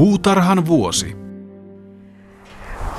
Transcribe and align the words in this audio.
Puutarhan 0.00 0.66
vuosi. 0.66 1.16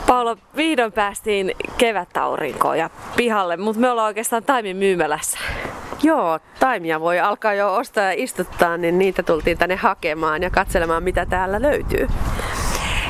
Paula, 0.08 0.38
vihdoin 0.56 0.92
päästiin 0.92 1.52
kevätaurinkoon 1.78 2.78
ja 2.78 2.90
pihalle, 3.16 3.58
mutta 3.58 3.82
me 3.82 3.90
ollaan 3.90 4.08
oikeastaan 4.08 4.44
taimin 4.44 4.78
myymälässä. 4.78 5.40
Joo, 6.04 6.40
taimia 6.60 7.00
voi 7.00 7.20
alkaa 7.20 7.54
jo 7.54 7.76
ostaa 7.76 8.04
ja 8.04 8.14
istuttaa, 8.16 8.78
niin 8.78 9.00
niitä 9.00 9.24
tultiin 9.24 9.58
tänne 9.58 9.76
hakemaan 9.76 10.44
ja 10.44 10.50
katselemaan, 10.50 11.04
mitä 11.04 11.26
täällä 11.26 11.62
löytyy. 11.62 12.08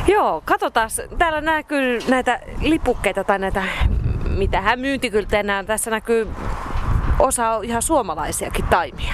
Joo, 0.08 0.42
katsotaan. 0.46 0.90
Täällä 1.18 1.42
näkyy 1.42 2.00
näitä 2.08 2.40
lipukkeita 2.62 3.24
tai 3.24 3.40
näitä, 3.40 3.64
mitähän 4.38 4.80
myyntikyltejä 4.80 5.64
Tässä 5.64 5.92
näkyy 5.92 6.28
osa 7.20 7.60
ihan 7.64 7.82
suomalaisiakin 7.82 8.66
taimia. 8.66 9.14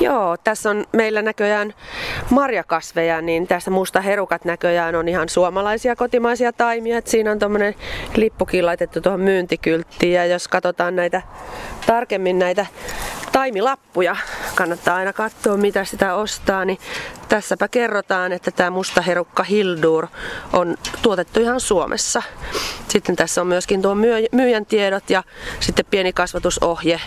Joo, 0.00 0.36
tässä 0.44 0.70
on 0.70 0.84
meillä 0.92 1.22
näköjään 1.22 1.74
marjakasveja, 2.30 3.20
niin 3.20 3.46
tässä 3.46 3.70
musta 3.70 4.00
herukat 4.00 4.44
näköjään 4.44 4.94
on 4.94 5.08
ihan 5.08 5.28
suomalaisia 5.28 5.96
kotimaisia 5.96 6.52
taimia. 6.52 6.98
Et 6.98 7.06
siinä 7.06 7.32
on 7.32 7.38
tuommoinen 7.38 7.74
lippukin 8.16 8.66
laitettu 8.66 9.00
tuohon 9.00 9.20
myyntikylttiin 9.20 10.12
ja 10.12 10.26
jos 10.26 10.48
katsotaan 10.48 10.96
näitä 10.96 11.22
tarkemmin 11.86 12.38
näitä 12.38 12.66
taimilappuja, 13.32 14.16
kannattaa 14.54 14.96
aina 14.96 15.12
katsoa 15.12 15.56
mitä 15.56 15.84
sitä 15.84 16.14
ostaa, 16.14 16.64
niin 16.64 16.78
tässäpä 17.28 17.68
kerrotaan, 17.68 18.32
että 18.32 18.50
tämä 18.50 18.70
musta 18.70 19.02
herukka 19.02 19.42
Hildur 19.42 20.06
on 20.52 20.76
tuotettu 21.02 21.40
ihan 21.40 21.60
Suomessa. 21.60 22.22
Sitten 22.88 23.16
tässä 23.16 23.40
on 23.40 23.46
myöskin 23.46 23.82
tuo 23.82 23.94
myyjän 24.32 24.66
tiedot 24.66 25.10
ja 25.10 25.22
sitten 25.60 25.84
pieni 25.90 26.12
kasvatusohje. 26.12 27.00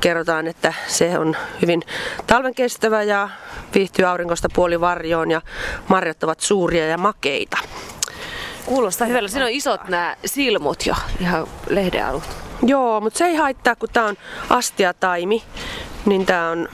Kerrotaan, 0.00 0.46
että 0.46 0.74
se 0.86 1.18
on 1.18 1.36
hyvin 1.62 1.82
talven 2.26 2.54
kestävä 2.54 3.02
ja 3.02 3.28
viihtyy 3.74 4.04
aurinkosta 4.04 4.48
puoli 4.54 4.80
varjoon 4.80 5.30
ja 5.30 5.42
marjat 5.88 6.24
ovat 6.24 6.40
suuria 6.40 6.86
ja 6.86 6.98
makeita. 6.98 7.58
Kuulostaa 8.66 9.06
hyvällä. 9.06 9.28
Siinä 9.28 9.44
on 9.44 9.50
isot 9.50 9.88
nämä 9.88 10.16
silmut 10.24 10.86
jo, 10.86 10.94
ihan 11.20 11.46
lehdealut. 11.68 12.43
Joo, 12.62 13.00
mutta 13.00 13.18
se 13.18 13.24
ei 13.24 13.36
haittaa, 13.36 13.76
kun 13.76 13.88
tämä 13.92 14.06
on 14.06 14.16
astiataimi, 14.50 15.42
niin 16.06 16.26
tämä 16.26 16.50
on 16.50 16.68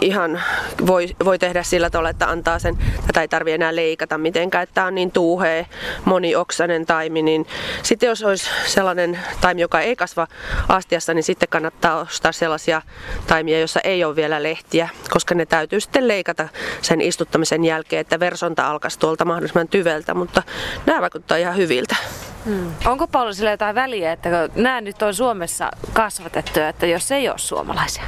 ihan 0.00 0.42
voi, 0.86 1.08
voi 1.24 1.38
tehdä 1.38 1.62
sillä 1.62 1.90
tavalla, 1.90 2.10
että 2.10 2.30
antaa 2.30 2.58
sen, 2.58 2.78
tätä 3.06 3.20
ei 3.20 3.28
tarvitse 3.28 3.54
enää 3.54 3.76
leikata 3.76 4.18
mitenkään, 4.18 4.62
että 4.62 4.74
tämä 4.74 4.86
on 4.86 4.94
niin 4.94 5.12
tuuhea, 5.12 5.64
monioksainen 6.04 6.86
taimi, 6.86 7.22
niin 7.22 7.46
sitten 7.82 8.08
jos 8.08 8.22
olisi 8.22 8.50
sellainen 8.66 9.18
taimi, 9.40 9.60
joka 9.60 9.80
ei 9.80 9.96
kasva 9.96 10.26
astiassa, 10.68 11.14
niin 11.14 11.22
sitten 11.22 11.48
kannattaa 11.48 12.00
ostaa 12.00 12.32
sellaisia 12.32 12.82
taimia, 13.26 13.58
joissa 13.58 13.80
ei 13.80 14.04
ole 14.04 14.16
vielä 14.16 14.42
lehtiä, 14.42 14.88
koska 15.10 15.34
ne 15.34 15.46
täytyy 15.46 15.80
sitten 15.80 16.08
leikata 16.08 16.48
sen 16.82 17.00
istuttamisen 17.00 17.64
jälkeen, 17.64 18.00
että 18.00 18.20
versonta 18.20 18.70
alkaisi 18.70 18.98
tuolta 18.98 19.24
mahdollisimman 19.24 19.68
tyveltä, 19.68 20.14
mutta 20.14 20.42
nämä 20.86 21.00
vaikuttaa 21.00 21.36
ihan 21.36 21.56
hyviltä. 21.56 21.96
Hmm. 22.44 22.72
Onko 22.86 23.06
paljon 23.06 23.34
sillä 23.34 23.50
jotain 23.50 23.74
väliä, 23.74 24.12
että 24.12 24.28
nämä 24.54 24.80
nyt 24.80 25.02
on 25.02 25.14
Suomessa 25.14 25.70
kasvatettu, 25.92 26.60
että 26.60 26.86
jos 26.86 27.12
ei 27.12 27.28
ole 27.28 27.38
suomalaisia? 27.38 28.02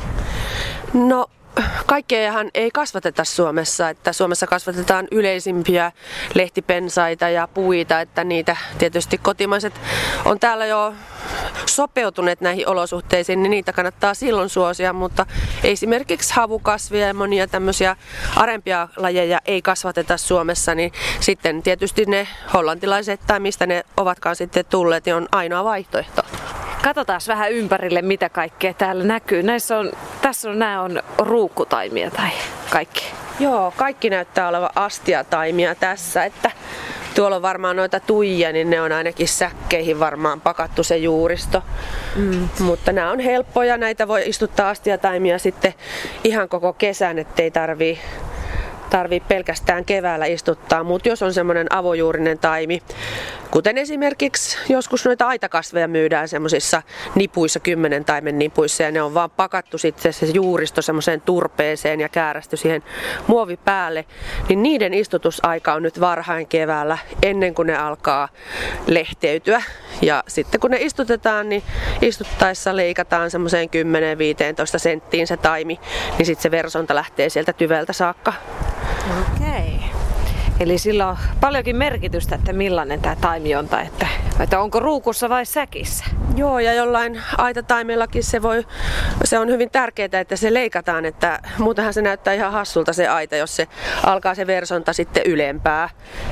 No 0.92 1.26
kaikkeahan 1.86 2.50
ei 2.54 2.70
kasvateta 2.70 3.24
Suomessa, 3.24 3.88
että 3.88 4.12
Suomessa 4.12 4.46
kasvatetaan 4.46 5.08
yleisimpiä 5.10 5.92
lehtipensaita 6.34 7.28
ja 7.28 7.48
puita, 7.54 8.00
että 8.00 8.24
niitä 8.24 8.56
tietysti 8.78 9.18
kotimaiset 9.18 9.80
on 10.24 10.40
täällä 10.40 10.66
jo 10.66 10.94
sopeutuneet 11.76 12.40
näihin 12.40 12.68
olosuhteisiin, 12.68 13.42
niin 13.42 13.50
niitä 13.50 13.72
kannattaa 13.72 14.14
silloin 14.14 14.48
suosia, 14.48 14.92
mutta 14.92 15.26
esimerkiksi 15.64 16.34
havukasvia 16.34 17.06
ja 17.06 17.14
monia 17.14 17.46
tämmöisiä 17.46 17.96
arempia 18.36 18.88
lajeja 18.96 19.40
ei 19.46 19.62
kasvateta 19.62 20.16
Suomessa, 20.16 20.74
niin 20.74 20.92
sitten 21.20 21.62
tietysti 21.62 22.04
ne 22.06 22.28
hollantilaiset 22.54 23.20
tai 23.26 23.40
mistä 23.40 23.66
ne 23.66 23.84
ovatkaan 23.96 24.36
sitten 24.36 24.64
tulleet, 24.64 25.06
niin 25.06 25.14
on 25.14 25.28
ainoa 25.32 25.64
vaihtoehto. 25.64 26.22
Katsotaan 26.82 27.20
vähän 27.28 27.52
ympärille, 27.52 28.02
mitä 28.02 28.28
kaikkea 28.28 28.74
täällä 28.74 29.04
näkyy. 29.04 29.42
Näissä 29.42 29.78
on, 29.78 29.92
tässä 30.22 30.50
on, 30.50 30.58
nämä 30.58 30.82
on 30.82 31.02
ruukkutaimia 31.18 32.10
tai 32.10 32.30
kaikki. 32.70 33.04
Joo, 33.40 33.72
kaikki 33.76 34.10
näyttää 34.10 34.48
olevan 34.48 34.70
astiataimia 34.74 35.74
tässä, 35.74 36.24
että 36.24 36.50
tuolla 37.14 37.36
on 37.36 37.42
varmaan 37.42 37.76
noita 37.76 38.00
tuijia, 38.00 38.52
niin 38.52 38.70
ne 38.70 38.80
on 38.80 38.92
ainakin 38.92 39.28
säkkeihin 39.28 40.00
varmaan 40.00 40.40
pakattu 40.40 40.82
se 40.82 40.96
juuristo. 40.96 41.62
Mm. 42.16 42.48
Mutta 42.58 42.92
nämä 42.92 43.10
on 43.10 43.20
helppoja, 43.20 43.76
näitä 43.76 44.08
voi 44.08 44.22
istuttaa 44.28 44.70
astiataimia 44.70 45.38
sitten 45.38 45.74
ihan 46.24 46.48
koko 46.48 46.72
kesän, 46.72 47.18
ettei 47.18 47.50
tarvii 47.50 47.98
tarvii 48.92 49.20
pelkästään 49.20 49.84
keväällä 49.84 50.26
istuttaa, 50.26 50.84
mutta 50.84 51.08
jos 51.08 51.22
on 51.22 51.34
semmoinen 51.34 51.66
avojuurinen 51.70 52.38
taimi, 52.38 52.82
kuten 53.50 53.78
esimerkiksi 53.78 54.58
joskus 54.68 55.04
noita 55.04 55.26
aitakasveja 55.26 55.88
myydään 55.88 56.28
semmoisissa 56.28 56.82
nipuissa, 57.14 57.60
kymmenen 57.60 58.04
taimen 58.04 58.38
nipuissa, 58.38 58.82
ja 58.82 58.90
ne 58.90 59.02
on 59.02 59.14
vaan 59.14 59.30
pakattu 59.30 59.78
sitten 59.78 60.12
se 60.12 60.26
juuristo 60.26 60.82
semmoiseen 60.82 61.20
turpeeseen 61.20 62.00
ja 62.00 62.08
käärästy 62.08 62.56
siihen 62.56 62.82
muovi 63.26 63.56
päälle, 63.56 64.04
niin 64.48 64.62
niiden 64.62 64.94
istutusaika 64.94 65.72
on 65.74 65.82
nyt 65.82 66.00
varhain 66.00 66.46
keväällä 66.46 66.98
ennen 67.22 67.54
kuin 67.54 67.66
ne 67.66 67.76
alkaa 67.76 68.28
lehteytyä. 68.86 69.62
Ja 70.02 70.24
sitten 70.28 70.60
kun 70.60 70.70
ne 70.70 70.78
istutetaan, 70.80 71.48
niin 71.48 71.62
istuttaessa 72.02 72.76
leikataan 72.76 73.30
semmoiseen 73.30 73.68
10-15 73.68 74.78
senttiin 74.78 75.26
se 75.26 75.36
taimi, 75.36 75.80
niin 76.18 76.26
sitten 76.26 76.42
se 76.42 76.50
versonta 76.50 76.94
lähtee 76.94 77.28
sieltä 77.28 77.52
tyveltä 77.52 77.92
saakka. 77.92 78.32
Okei. 79.10 79.80
Eli 80.60 80.78
sillä 80.78 81.08
on 81.08 81.16
paljonkin 81.40 81.76
merkitystä, 81.76 82.34
että 82.34 82.52
millainen 82.52 83.00
tämä 83.00 83.16
taimi 83.16 83.54
on 83.54 83.68
tai 83.68 83.86
että, 83.86 84.06
että 84.40 84.60
onko 84.60 84.80
ruukussa 84.80 85.28
vai 85.28 85.46
säkissä. 85.46 86.04
Joo, 86.36 86.58
ja 86.58 86.74
jollain 86.74 87.22
aitataimellakin 87.38 88.24
se, 88.24 88.42
voi, 88.42 88.66
se 89.24 89.38
on 89.38 89.48
hyvin 89.48 89.70
tärkeää, 89.70 90.20
että 90.20 90.36
se 90.36 90.54
leikataan, 90.54 91.04
että 91.04 91.40
muutenhan 91.58 91.94
se 91.94 92.02
näyttää 92.02 92.34
ihan 92.34 92.52
hassulta 92.52 92.92
se 92.92 93.08
aita, 93.08 93.36
jos 93.36 93.56
se 93.56 93.68
alkaa 94.02 94.34
se 94.34 94.46
versonta 94.46 94.92
sitten 94.92 95.22
ylempää. 95.26 95.88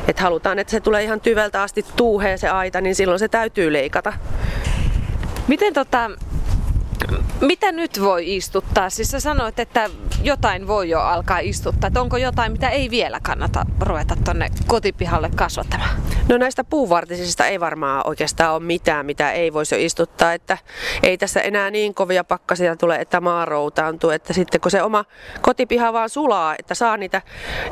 Että 0.08 0.22
halutaan, 0.22 0.58
että 0.58 0.70
se 0.70 0.80
tulee 0.80 1.04
ihan 1.04 1.20
tyveltä 1.20 1.62
asti 1.62 1.84
tuuheen 1.96 2.38
se 2.38 2.48
aita, 2.48 2.80
niin 2.80 2.94
silloin 2.94 3.18
se 3.18 3.28
täytyy 3.28 3.72
leikata. 3.72 4.12
Miten 5.48 5.74
tota, 5.74 6.10
mitä 7.40 7.72
nyt 7.72 8.00
voi 8.00 8.36
istuttaa? 8.36 8.90
Siis 8.90 9.10
sä 9.10 9.20
sanoit, 9.20 9.58
että 9.58 9.90
jotain 10.22 10.66
voi 10.66 10.88
jo 10.88 11.00
alkaa 11.00 11.38
istuttaa. 11.38 11.88
Että 11.88 12.00
onko 12.00 12.16
jotain, 12.16 12.52
mitä 12.52 12.70
ei 12.70 12.90
vielä 12.90 13.20
kannata 13.22 13.66
ruveta 13.80 14.16
tonne 14.24 14.50
kotipihalle 14.66 15.30
kasvattamaan? 15.36 15.90
No 16.28 16.38
näistä 16.38 16.64
puuvartisista 16.64 17.46
ei 17.46 17.60
varmaan 17.60 18.02
oikeastaan 18.06 18.54
ole 18.54 18.62
mitään, 18.62 19.06
mitä 19.06 19.32
ei 19.32 19.52
voisi 19.52 19.74
jo 19.74 19.84
istuttaa. 19.84 20.32
Että 20.32 20.58
ei 21.02 21.18
tässä 21.18 21.40
enää 21.40 21.70
niin 21.70 21.94
kovia 21.94 22.24
pakkasia 22.24 22.76
tule, 22.76 22.96
että 22.96 23.20
maa 23.20 23.44
routaantuu. 23.44 24.10
Että 24.10 24.32
sitten 24.32 24.60
kun 24.60 24.70
se 24.70 24.82
oma 24.82 25.04
kotipiha 25.40 25.92
vaan 25.92 26.08
sulaa, 26.08 26.54
että 26.58 26.74
saa 26.74 26.96
niitä 26.96 27.22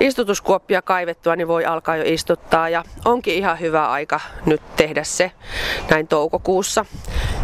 istutuskuoppia 0.01 0.83
kaivettua, 0.83 1.37
niin 1.37 1.49
voi 1.49 1.65
alkaa 1.65 1.97
jo 1.97 2.05
istuttaa. 2.07 2.69
Ja 2.69 2.85
onkin 3.05 3.35
ihan 3.35 3.61
hyvä 3.61 3.91
aika 3.91 4.21
nyt 4.47 4.63
tehdä 4.77 5.05
se 5.05 5.33
näin 5.91 6.09
toukokuussa. 6.09 6.87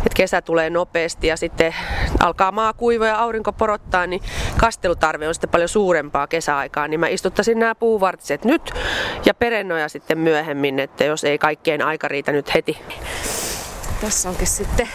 Että 0.07 0.17
kesä 0.17 0.43
tulee 0.43 0.71
nopeasti 0.71 1.27
ja 1.27 1.37
sitten 1.37 1.75
alkaa 2.21 2.53
maa 2.53 2.73
kuiva 2.73 3.07
ja 3.07 3.19
aurinko 3.19 3.53
porottaa, 3.53 4.07
niin 4.07 4.23
kastelutarve 4.57 5.29
on 5.29 5.35
sitten 5.35 5.51
paljon 5.51 5.69
suurempaa 5.69 6.27
kesäaikaa, 6.27 6.89
niin 6.89 7.01
mä 7.01 7.09
istuttaisin 7.09 7.59
nämä 7.59 7.75
puuvartiset 7.75 8.45
nyt 8.45 8.71
ja 9.27 9.35
perennoja 9.35 9.89
sitten 9.89 10.19
myöhemmin, 10.19 10.79
että 10.79 11.05
jos 11.05 11.25
ei 11.25 11.39
kaikkien 11.39 11.83
aika 11.83 12.09
riitä 12.09 12.33
nyt 12.33 12.55
heti. 12.55 12.79
Tässä 14.01 14.29
onkin 14.29 14.47
sitten 14.47 14.89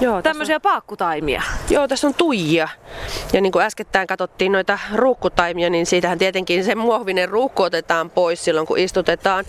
Joo, 0.00 0.22
Tämmöisiä 0.22 0.56
on... 0.56 0.62
paakkutaimia. 0.62 1.42
Joo, 1.70 1.88
tässä 1.88 2.06
on 2.06 2.14
tuijia. 2.14 2.68
Ja 3.32 3.40
niin 3.40 3.52
kuin 3.52 3.64
äskettäin 3.64 4.06
katsottiin 4.06 4.52
noita 4.52 4.78
ruukkutaimia, 4.94 5.70
niin 5.70 5.86
siitähän 5.86 6.18
tietenkin 6.18 6.64
se 6.64 6.74
muovinen 6.74 7.28
ruukku 7.28 7.62
otetaan 7.62 8.10
pois 8.10 8.44
silloin, 8.44 8.66
kun 8.66 8.78
istutetaan. 8.78 9.44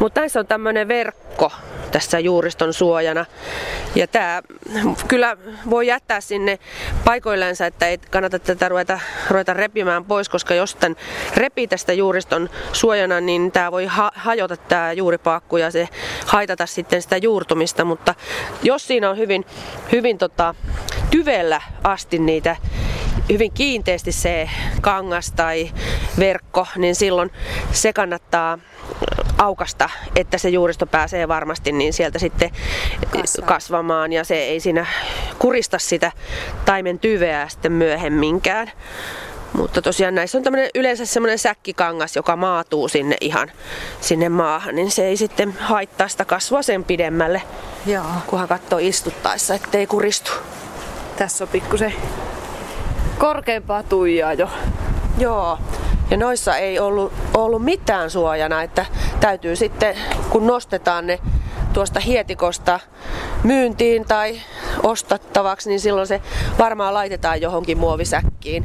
Mutta 0.00 0.20
näissä 0.20 0.40
on 0.40 0.46
tämmöinen 0.46 0.88
verkko, 0.88 1.52
tässä 1.94 2.18
juuriston 2.18 2.72
suojana. 2.72 3.26
Ja 3.94 4.06
tämä 4.06 4.42
kyllä 5.08 5.36
voi 5.70 5.86
jättää 5.86 6.20
sinne 6.20 6.58
paikoillensa, 7.04 7.66
että 7.66 7.86
ei 7.86 7.98
kannata 7.98 8.38
tätä 8.38 8.68
ruveta, 8.68 9.00
ruveta 9.30 9.54
repimään 9.54 10.04
pois, 10.04 10.28
koska 10.28 10.54
jos 10.54 10.74
tämän 10.74 10.96
repii 11.36 11.68
tästä 11.68 11.92
juuriston 11.92 12.50
suojana, 12.72 13.20
niin 13.20 13.52
tämä 13.52 13.72
voi 13.72 13.86
ha- 13.86 14.12
hajota 14.14 14.56
tämä 14.56 14.92
juuripaakku 14.92 15.56
ja 15.56 15.70
se 15.70 15.88
haitata 16.26 16.66
sitten 16.66 17.02
sitä 17.02 17.16
juurtumista. 17.16 17.84
Mutta 17.84 18.14
jos 18.62 18.86
siinä 18.86 19.10
on 19.10 19.16
hyvin, 19.18 19.44
hyvin 19.92 20.18
tota, 20.18 20.54
tyvellä 21.10 21.60
asti 21.84 22.18
niitä 22.18 22.56
hyvin 23.28 23.52
kiinteästi 23.52 24.12
se 24.12 24.50
kangas 24.80 25.32
tai 25.32 25.70
verkko, 26.18 26.66
niin 26.76 26.94
silloin 26.94 27.30
se 27.72 27.92
kannattaa 27.92 28.58
aukasta, 29.44 29.90
että 30.16 30.38
se 30.38 30.48
juuristo 30.48 30.86
pääsee 30.86 31.28
varmasti 31.28 31.72
niin 31.72 31.92
sieltä 31.92 32.18
sitten 32.18 32.50
Kasvaa. 33.10 33.48
kasvamaan 33.48 34.12
ja 34.12 34.24
se 34.24 34.34
ei 34.36 34.60
siinä 34.60 34.86
kurista 35.38 35.78
sitä 35.78 36.12
taimen 36.64 36.98
tyveä 36.98 37.48
sitten 37.48 37.72
myöhemminkään. 37.72 38.70
Mutta 39.52 39.82
tosiaan 39.82 40.14
näissä 40.14 40.38
on 40.38 40.44
tämmönen, 40.44 40.70
yleensä 40.74 41.06
semmoinen 41.06 41.38
säkkikangas, 41.38 42.16
joka 42.16 42.36
maatuu 42.36 42.88
sinne 42.88 43.16
ihan 43.20 43.50
sinne 44.00 44.28
maahan, 44.28 44.74
niin 44.74 44.90
se 44.90 45.06
ei 45.06 45.16
sitten 45.16 45.52
haittaa 45.60 46.08
sitä 46.08 46.24
kasvua 46.24 46.62
sen 46.62 46.84
pidemmälle, 46.84 47.42
Joo. 47.86 48.04
kunhan 48.26 48.48
katsoo 48.48 48.78
istuttaessa, 48.78 49.54
ettei 49.54 49.86
kuristu. 49.86 50.30
Tässä 51.16 51.44
on 51.44 51.48
pikkusen 51.48 51.94
korkeampaa 53.18 53.82
tuijaa 53.82 54.32
jo. 54.32 54.48
Joo. 55.18 55.58
Ja 56.14 56.18
noissa 56.18 56.56
ei 56.56 56.78
ollut, 56.78 57.12
ollut 57.36 57.64
mitään 57.64 58.10
suojana, 58.10 58.62
että 58.62 58.86
täytyy 59.20 59.56
sitten, 59.56 59.96
kun 60.30 60.46
nostetaan 60.46 61.06
ne 61.06 61.20
tuosta 61.72 62.00
hietikosta 62.00 62.80
myyntiin 63.44 64.04
tai 64.04 64.40
ostattavaksi, 64.82 65.68
niin 65.68 65.80
silloin 65.80 66.06
se 66.06 66.20
varmaan 66.58 66.94
laitetaan 66.94 67.40
johonkin 67.40 67.78
muovisäkkiin 67.78 68.64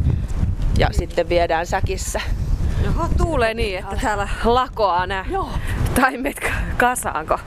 ja 0.78 0.88
sitten 0.92 1.30
viedään 1.30 1.66
säkissä. 1.66 2.22
Oho, 2.90 3.08
tuulee 3.18 3.54
niin, 3.54 3.80
että 3.80 3.96
täällä 4.02 4.28
lakoaa 4.44 5.08
nämä 5.08 5.26
taimet 6.02 6.52
kasaanko. 6.78 7.40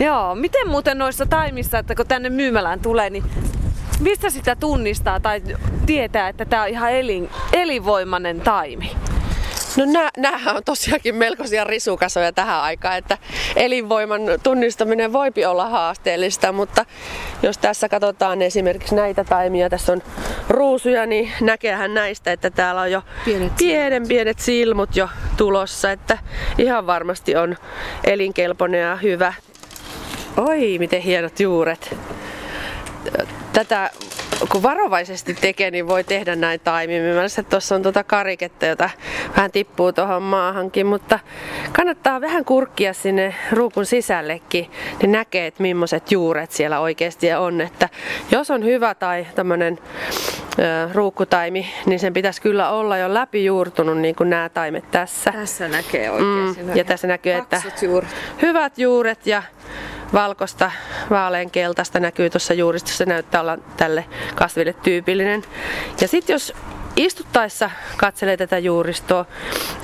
Joo, 0.00 0.34
miten 0.34 0.68
muuten 0.68 0.98
noissa 0.98 1.26
taimissa, 1.26 1.78
että 1.78 1.94
kun 1.94 2.06
tänne 2.06 2.30
myymälään 2.30 2.80
tulee, 2.80 3.10
niin 3.10 3.24
mistä 4.00 4.30
sitä 4.30 4.56
tunnistaa 4.56 5.20
tai 5.20 5.42
tietää, 5.86 6.28
että 6.28 6.44
tämä 6.44 6.62
on 6.62 6.68
ihan 6.68 6.92
elin, 6.92 7.30
elinvoimainen 7.52 8.40
taimi? 8.40 8.90
No 9.76 9.84
nää, 10.16 10.40
on 10.54 10.64
tosiaankin 10.64 11.14
melkoisia 11.14 11.64
risukasoja 11.64 12.32
tähän 12.32 12.60
aikaan, 12.60 12.98
että 12.98 13.18
elinvoiman 13.56 14.20
tunnistaminen 14.42 15.12
voipi 15.12 15.44
olla 15.44 15.68
haasteellista, 15.68 16.52
mutta 16.52 16.84
jos 17.42 17.58
tässä 17.58 17.88
katsotaan 17.88 18.42
esimerkiksi 18.42 18.94
näitä 18.94 19.24
taimia, 19.24 19.70
tässä 19.70 19.92
on 19.92 20.02
ruusuja, 20.48 21.06
niin 21.06 21.32
näkeehän 21.40 21.94
näistä, 21.94 22.32
että 22.32 22.50
täällä 22.50 22.80
on 22.80 22.92
jo 22.92 23.02
pienet 23.24 23.52
pienen 23.56 24.08
pienet 24.08 24.38
silmut 24.38 24.96
jo 24.96 25.08
tulossa, 25.36 25.92
että 25.92 26.18
ihan 26.58 26.86
varmasti 26.86 27.36
on 27.36 27.56
elinkelpoinen 28.04 28.80
ja 28.80 28.96
hyvä. 28.96 29.34
Oi, 30.36 30.78
miten 30.78 31.02
hienot 31.02 31.40
juuret. 31.40 31.96
Tätä 33.54 33.90
kun 34.48 34.62
varovaisesti 34.62 35.34
tekee, 35.34 35.70
niin 35.70 35.88
voi 35.88 36.04
tehdä 36.04 36.36
näin 36.36 36.60
taimimimmällä. 36.60 37.42
Tuossa 37.50 37.74
on 37.74 37.82
tuota 37.82 38.04
kariketta, 38.04 38.66
jota 38.66 38.90
vähän 39.36 39.50
tippuu 39.50 39.92
tuohon 39.92 40.22
maahankin, 40.22 40.86
mutta 40.86 41.18
kannattaa 41.72 42.20
vähän 42.20 42.44
kurkkia 42.44 42.92
sinne 42.92 43.34
ruukun 43.52 43.86
sisällekin, 43.86 44.70
niin 45.00 45.12
näkee, 45.12 45.46
että 45.46 45.62
millaiset 45.62 46.12
juuret 46.12 46.52
siellä 46.52 46.80
oikeasti 46.80 47.32
on. 47.32 47.60
Että 47.60 47.88
jos 48.30 48.50
on 48.50 48.64
hyvä 48.64 48.94
tai 48.94 49.26
tämmöinen 49.34 49.78
ruukkutaimi, 50.92 51.74
niin 51.86 52.00
sen 52.00 52.12
pitäisi 52.12 52.42
kyllä 52.42 52.70
olla 52.70 52.98
jo 52.98 53.14
läpijuurtunut 53.14 53.98
niin 53.98 54.14
kuin 54.14 54.30
nämä 54.30 54.48
taimet 54.48 54.90
tässä. 54.90 55.32
Tässä 55.32 55.68
näkee 55.68 56.10
oikein. 56.10 56.66
Mm, 56.66 56.76
ja 56.76 56.84
tässä 56.84 57.06
näkyy, 57.06 57.32
että 57.32 57.62
juuret. 57.82 58.10
hyvät 58.42 58.78
juuret 58.78 59.26
ja 59.26 59.42
valkosta, 60.14 60.70
vaaleankeltaista 61.10 62.00
näkyy 62.00 62.30
tuossa 62.30 62.54
juuristossa, 62.54 63.04
näyttää 63.04 63.40
olla 63.40 63.58
tälle 63.76 64.04
kasville 64.34 64.72
tyypillinen. 64.72 65.42
Ja 66.00 66.08
sitten 66.08 66.34
jos 66.34 66.52
istuttaessa 66.96 67.70
katselee 67.96 68.36
tätä 68.36 68.58
juuristoa, 68.58 69.24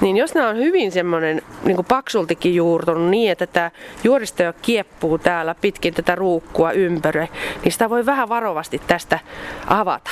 niin 0.00 0.16
jos 0.16 0.34
nämä 0.34 0.48
on 0.48 0.56
hyvin 0.56 0.92
semmoinen 0.92 1.42
niin 1.64 1.84
paksultikin 1.88 2.54
juurtunut 2.54 3.10
niin, 3.10 3.32
että 3.32 3.46
tämä 3.46 3.70
juuristo 4.04 4.42
jo 4.42 4.52
kieppuu 4.62 5.18
täällä 5.18 5.54
pitkin 5.60 5.94
tätä 5.94 6.14
ruukkua 6.14 6.72
ympäri, 6.72 7.28
niin 7.64 7.72
sitä 7.72 7.90
voi 7.90 8.06
vähän 8.06 8.28
varovasti 8.28 8.80
tästä 8.86 9.18
avata. 9.66 10.10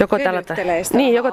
Joko 0.00 0.18
tällä, 0.18 0.42
niin, 0.92 1.14
joko 1.14 1.30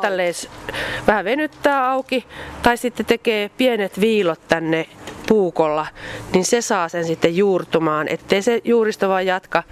vähän 1.07 1.25
venyttää 1.25 1.91
auki 1.91 2.25
tai 2.63 2.77
sitten 2.77 3.05
tekee 3.05 3.51
pienet 3.57 3.99
viilot 3.99 4.39
tänne 4.47 4.85
puukolla, 5.27 5.87
niin 6.33 6.45
se 6.45 6.61
saa 6.61 6.89
sen 6.89 7.05
sitten 7.05 7.37
juurtumaan, 7.37 8.07
ettei 8.07 8.41
se 8.41 8.61
juuristo 8.63 9.09
vaan 9.09 9.25
jatka 9.25 9.63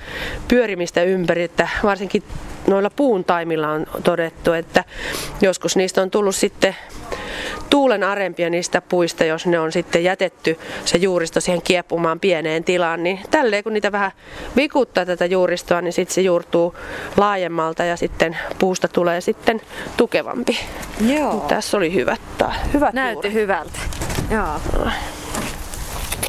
pyörimistä 0.48 1.04
ympäri, 1.04 1.44
että 1.44 1.70
varsinkin 1.84 2.24
noilla 2.68 2.90
puun 2.90 3.24
taimilla 3.24 3.70
on 3.70 3.88
todettu, 4.04 4.54
että 4.54 4.84
joskus 5.42 5.76
niistä 5.76 6.02
on 6.02 6.12
tullut 6.12 6.36
sitten 6.36 6.76
tuulen 7.70 8.04
arempia 8.04 8.50
niistä 8.50 8.82
puista, 8.82 9.24
jos 9.26 9.46
ne 9.46 9.60
on 9.60 9.72
sitten 9.72 10.04
jätetty 10.04 10.60
se 10.86 10.98
juuristo 10.98 11.42
siihen 11.42 11.62
kieppumaan 11.62 12.20
pieneen 12.20 12.64
tilaan, 12.64 13.04
niin 13.04 13.20
tälleen 13.32 13.64
kun 13.64 13.74
niitä 13.74 13.92
vähän 13.92 14.12
vikuttaa 14.56 15.06
tätä 15.06 15.26
juuristoa, 15.26 15.82
niin 15.82 15.94
sitten 15.94 16.14
se 16.16 16.22
juurtuu 16.22 16.76
laajemmalta 17.18 17.84
ja 17.84 17.98
sitten 17.98 18.38
puusta 18.60 18.88
tulee 18.88 19.22
sitten 19.22 19.62
tukevampi. 19.98 20.60
Joo. 21.08 21.46
Tässä 21.48 21.78
oli 21.78 21.94
hyvät, 21.94 22.22
hyvät 22.74 22.94
Näytti 22.94 23.28
juuret. 23.28 23.34
hyvältä. 23.34 23.80
Joo. 24.32 24.62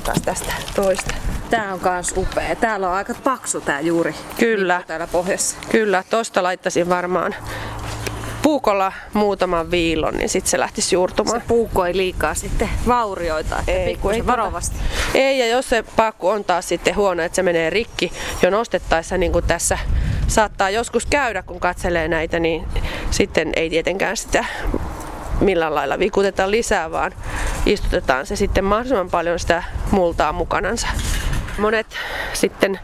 Taas 0.05 0.23
tästä 0.25 0.53
toista. 0.75 1.15
Tää 1.51 1.73
on 1.73 1.81
kans 1.81 2.15
upea. 2.17 2.57
Täällä 2.57 2.89
on 2.89 2.95
aika 2.95 3.15
paksu 3.25 3.61
tää 3.61 3.81
juuri. 3.81 4.15
Kyllä. 4.39 4.83
Täällä 4.87 5.07
pohjassa. 5.07 5.57
Kyllä, 5.71 6.05
tosta 6.11 6.43
laittaisin 6.43 6.89
varmaan 6.89 7.35
puukolla 8.43 8.93
muutaman 9.13 9.71
viilon, 9.71 10.15
niin 10.15 10.29
sitten 10.29 10.51
se 10.51 10.59
lähtisi 10.59 10.95
juurtumaan. 10.95 11.41
Se 11.41 11.47
puukko 11.49 11.85
ei 11.85 11.97
liikaa 11.97 12.35
sitten 12.35 12.69
vaurioita, 12.87 13.59
että 13.59 13.73
ei, 13.73 13.97
kun 13.97 14.15
ei 14.15 14.27
varovasti. 14.27 14.77
Ei, 15.15 15.39
ja 15.39 15.47
jos 15.47 15.69
se 15.69 15.85
paakku 15.97 16.29
on 16.29 16.45
taas 16.45 16.69
sitten 16.69 16.97
huono, 16.97 17.23
että 17.23 17.37
se 17.37 17.43
menee 17.43 17.71
rikki 17.71 18.13
jo 18.43 18.51
nostettaessa, 18.51 19.19
niin 19.19 19.33
kuin 19.33 19.45
tässä 19.45 19.79
saattaa 20.29 20.71
joskus 20.71 21.07
käydä, 21.07 21.43
kun 21.43 21.61
katselee 21.61 22.09
näitä, 22.09 22.41
niin 22.41 22.65
sitten 23.11 23.53
ei 23.57 23.71
tietenkään 23.71 24.17
sitä 24.17 24.45
millään 25.41 25.75
lailla 25.75 25.99
vikutetaan 25.99 26.51
lisää, 26.51 26.91
vaan 26.91 27.13
istutetaan 27.67 28.27
se 28.27 28.37
sitten 28.37 28.65
mahdollisimman 28.65 29.11
paljon 29.11 29.39
sitä 29.39 29.63
multaa 29.91 30.33
mukanansa. 30.33 30.87
Monet 31.59 31.87
sitten 32.33 32.81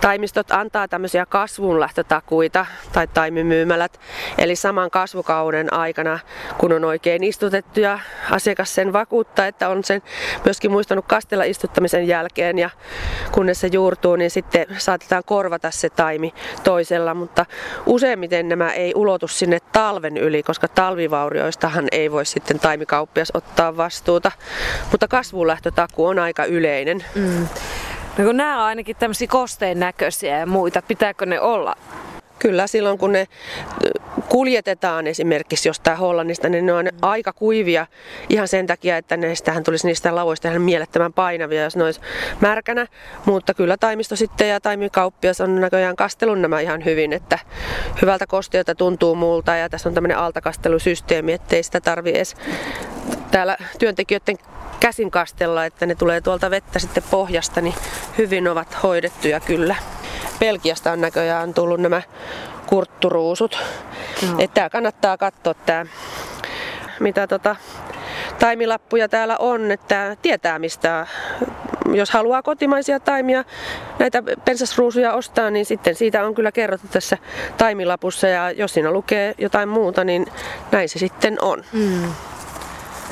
Taimistot 0.00 0.50
antaa 0.50 0.88
tämmöisiä 0.88 1.26
kasvunlähtötakuita 1.26 2.66
tai 2.92 3.06
taimimyymälät, 3.06 4.00
eli 4.38 4.56
saman 4.56 4.90
kasvukauden 4.90 5.72
aikana, 5.72 6.18
kun 6.58 6.72
on 6.72 6.84
oikein 6.84 7.24
istutettu 7.24 7.80
ja 7.80 7.98
asiakas 8.30 8.74
sen 8.74 8.92
vakuuttaa, 8.92 9.46
että 9.46 9.68
on 9.68 9.84
sen 9.84 10.02
myöskin 10.44 10.70
muistanut 10.70 11.04
kastella 11.06 11.44
istuttamisen 11.44 12.08
jälkeen 12.08 12.58
ja 12.58 12.70
kunnes 13.32 13.60
se 13.60 13.68
juurtuu, 13.72 14.16
niin 14.16 14.30
sitten 14.30 14.66
saatetaan 14.78 15.22
korvata 15.26 15.70
se 15.70 15.90
taimi 15.90 16.34
toisella, 16.64 17.14
mutta 17.14 17.46
useimmiten 17.86 18.48
nämä 18.48 18.72
ei 18.72 18.92
ulotu 18.96 19.28
sinne 19.28 19.58
talven 19.72 20.16
yli, 20.16 20.42
koska 20.42 20.68
talvivaurioistahan 20.68 21.88
ei 21.92 22.10
voi 22.10 22.26
sitten 22.26 22.58
taimikauppias 22.58 23.30
ottaa 23.34 23.76
vastuuta, 23.76 24.32
mutta 24.90 25.08
kasvunlähtötaku 25.08 26.06
on 26.06 26.18
aika 26.18 26.44
yleinen. 26.44 27.04
Mm. 27.14 27.48
No 28.18 28.24
kun 28.24 28.36
nämä 28.36 28.58
on 28.58 28.64
ainakin 28.64 28.96
tämmöisiä 28.96 29.28
kosteen 29.28 29.80
näköisiä 29.80 30.38
ja 30.38 30.46
muita, 30.46 30.82
pitääkö 30.82 31.26
ne 31.26 31.40
olla? 31.40 31.76
Kyllä, 32.38 32.66
silloin 32.66 32.98
kun 32.98 33.12
ne 33.12 33.26
kuljetetaan 34.28 35.06
esimerkiksi 35.06 35.68
jostain 35.68 35.98
Hollannista, 35.98 36.48
niin 36.48 36.66
ne 36.66 36.72
on 36.72 36.88
aika 37.02 37.32
kuivia 37.32 37.86
ihan 38.28 38.48
sen 38.48 38.66
takia, 38.66 38.96
että 38.96 39.16
neistähän 39.16 39.64
tulisi 39.64 39.86
niistä 39.86 40.14
lauoista 40.14 40.48
ihan 40.48 40.62
mielettömän 40.62 41.12
painavia, 41.12 41.62
jos 41.62 41.76
ne 41.76 41.84
olisi 41.84 42.00
märkänä. 42.40 42.86
Mutta 43.24 43.54
kyllä 43.54 43.76
taimisto 43.76 44.16
sitten 44.16 44.48
ja 44.48 44.60
taimikauppias 44.60 45.40
on 45.40 45.60
näköjään 45.60 45.96
kastelun 45.96 46.42
nämä 46.42 46.60
ihan 46.60 46.84
hyvin, 46.84 47.12
että 47.12 47.38
hyvältä 48.02 48.26
kosteelta 48.26 48.74
tuntuu 48.74 49.14
multa 49.14 49.56
ja 49.56 49.68
tässä 49.68 49.88
on 49.88 49.94
tämmöinen 49.94 50.18
altakastelusysteemi, 50.18 51.32
ettei 51.32 51.62
sitä 51.62 51.80
tarvi 51.80 52.10
edes 52.10 52.36
täällä 53.30 53.56
työntekijöiden 53.78 54.38
käsin 54.80 55.10
kastella, 55.10 55.64
että 55.64 55.86
ne 55.86 55.94
tulee 55.94 56.20
tuolta 56.20 56.50
vettä 56.50 56.78
sitten 56.78 57.02
pohjasta, 57.10 57.60
niin 57.60 57.74
hyvin 58.18 58.48
ovat 58.48 58.76
hoidettuja 58.82 59.40
kyllä. 59.40 59.76
Belgiasta 60.40 60.92
on 60.92 61.00
näköjään 61.00 61.54
tullut 61.54 61.80
nämä 61.80 62.02
kurtturuusut. 62.66 63.58
No. 64.22 64.34
Että 64.38 64.70
kannattaa 64.70 65.16
katsoa 65.16 65.54
tämä, 65.54 65.86
mitä 67.00 67.26
tota, 67.26 67.56
taimilappuja 68.38 69.08
täällä 69.08 69.36
on, 69.36 69.70
että 69.70 70.16
tietää 70.22 70.58
mistä 70.58 71.06
jos 71.94 72.10
haluaa 72.10 72.42
kotimaisia 72.42 73.00
taimia, 73.00 73.44
näitä 73.98 74.22
pensasruusuja 74.44 75.12
ostaa, 75.12 75.50
niin 75.50 75.66
sitten 75.66 75.94
siitä 75.94 76.26
on 76.26 76.34
kyllä 76.34 76.52
kerrottu 76.52 76.86
tässä 76.90 77.18
taimilapussa 77.56 78.28
ja 78.28 78.50
jos 78.50 78.74
siinä 78.74 78.90
lukee 78.90 79.34
jotain 79.38 79.68
muuta, 79.68 80.04
niin 80.04 80.26
näin 80.72 80.88
se 80.88 80.98
sitten 80.98 81.36
on. 81.40 81.64
Mm. 81.72 82.12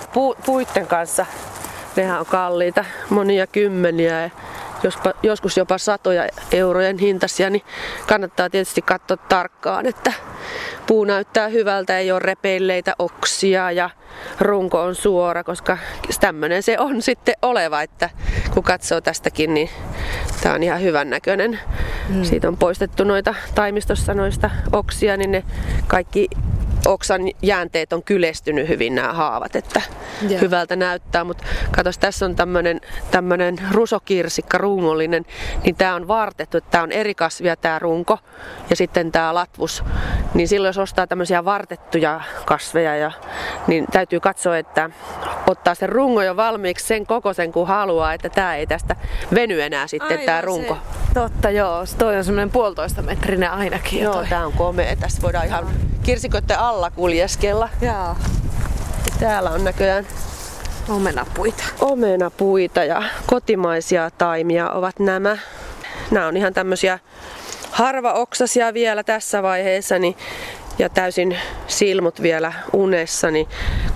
Pu- 0.06 0.42
puitten 0.46 0.86
kanssa 0.86 1.26
Nehän 1.96 2.20
on 2.20 2.26
kalliita, 2.26 2.84
monia 3.10 3.46
kymmeniä 3.46 4.22
ja 4.22 4.30
jospa, 4.82 5.12
joskus 5.22 5.56
jopa 5.56 5.78
satoja 5.78 6.28
eurojen 6.52 6.98
hintaisia, 6.98 7.50
niin 7.50 7.62
kannattaa 8.08 8.50
tietysti 8.50 8.82
katsoa 8.82 9.16
tarkkaan, 9.16 9.86
että 9.86 10.12
puu 10.86 11.04
näyttää 11.04 11.48
hyvältä, 11.48 11.98
ei 11.98 12.12
ole 12.12 12.18
repeilleitä 12.18 12.94
oksia 12.98 13.70
ja 13.70 13.90
runko 14.40 14.82
on 14.82 14.94
suora, 14.94 15.44
koska 15.44 15.78
tämmöinen 16.20 16.62
se 16.62 16.78
on 16.78 17.02
sitten 17.02 17.34
oleva, 17.42 17.82
että 17.82 18.10
kun 18.54 18.62
katsoo 18.62 19.00
tästäkin, 19.00 19.54
niin 19.54 19.70
tämä 20.42 20.54
on 20.54 20.62
ihan 20.62 20.82
hyvän 20.82 21.10
näköinen. 21.10 21.60
Mm. 22.08 22.24
Siitä 22.24 22.48
on 22.48 22.56
poistettu 22.56 23.04
noita 23.04 23.34
taimistossa 23.54 24.14
noista 24.14 24.50
oksia, 24.72 25.16
niin 25.16 25.32
ne 25.32 25.44
kaikki 25.86 26.28
oksan 26.86 27.22
jäänteet 27.42 27.92
on 27.92 28.02
kylestynyt 28.02 28.68
hyvin 28.68 28.94
nämä 28.94 29.12
haavat, 29.12 29.56
että 29.56 29.82
yeah. 30.30 30.40
hyvältä 30.40 30.76
näyttää. 30.76 31.24
Mutta 31.24 31.44
katos, 31.70 31.98
tässä 31.98 32.24
on 32.24 32.36
tämmöinen 32.36 32.80
tämmönen 33.10 33.56
rusokirsikka 33.70 34.58
rungollinen, 34.58 35.24
niin 35.64 35.76
tämä 35.76 35.94
on 35.94 36.08
vartettu, 36.08 36.56
että 36.56 36.70
tämä 36.70 36.84
on 36.84 36.92
eri 36.92 37.14
kasvia 37.14 37.56
tämä 37.56 37.78
runko 37.78 38.18
ja 38.70 38.76
sitten 38.76 39.12
tämä 39.12 39.34
latvus. 39.34 39.84
Niin 40.34 40.48
silloin 40.48 40.68
jos 40.68 40.78
ostaa 40.78 41.06
tämmöisiä 41.06 41.44
vartettuja 41.44 42.20
kasveja, 42.44 42.96
ja, 42.96 43.12
niin 43.66 43.86
täytyy 43.92 44.20
katsoa, 44.20 44.58
että 44.58 44.90
ottaa 45.46 45.74
sen 45.74 45.88
rungo 45.88 46.22
jo 46.22 46.36
valmiiksi 46.36 46.86
sen 46.86 47.06
kokoisen 47.06 47.52
kuin 47.52 47.66
haluaa, 47.66 48.12
että 48.12 48.28
tämä 48.28 48.56
ei 48.56 48.66
tästä 48.66 48.96
veny 49.34 49.62
enää 49.62 49.86
sitten 49.86 50.20
tämä 50.26 50.40
runko. 50.40 50.74
Se, 50.74 51.14
totta 51.14 51.50
joo, 51.50 51.84
toi 51.98 52.16
on 52.16 52.24
semmoinen 52.24 52.50
puolitoista 52.50 53.02
metrinen 53.02 53.50
ainakin. 53.50 54.02
Joo, 54.02 54.24
tämä 54.28 54.46
on 54.46 54.52
komea. 54.52 54.96
Tässä 54.96 55.22
voidaan 55.22 55.46
ihan 55.46 55.66
kirsikoiden 56.06 56.58
alla 56.58 56.90
kuljeskella. 56.90 57.68
Joo. 57.80 58.16
Täällä 59.20 59.50
on 59.50 59.64
näköjään 59.64 60.06
omenapuita. 60.88 61.64
Omenapuita 61.80 62.84
ja 62.84 63.02
kotimaisia 63.26 64.10
taimia 64.10 64.70
ovat 64.70 64.98
nämä. 64.98 65.38
Nämä 66.10 66.26
on 66.26 66.36
ihan 66.36 66.54
tämmöisiä 66.54 66.98
harvaoksasia 67.70 68.74
vielä 68.74 69.02
tässä 69.02 69.42
vaiheessa, 69.42 69.98
niin 69.98 70.16
ja 70.78 70.88
täysin 70.88 71.38
silmut 71.66 72.22
vielä 72.22 72.52
unessa, 72.72 73.30
niin 73.30 73.48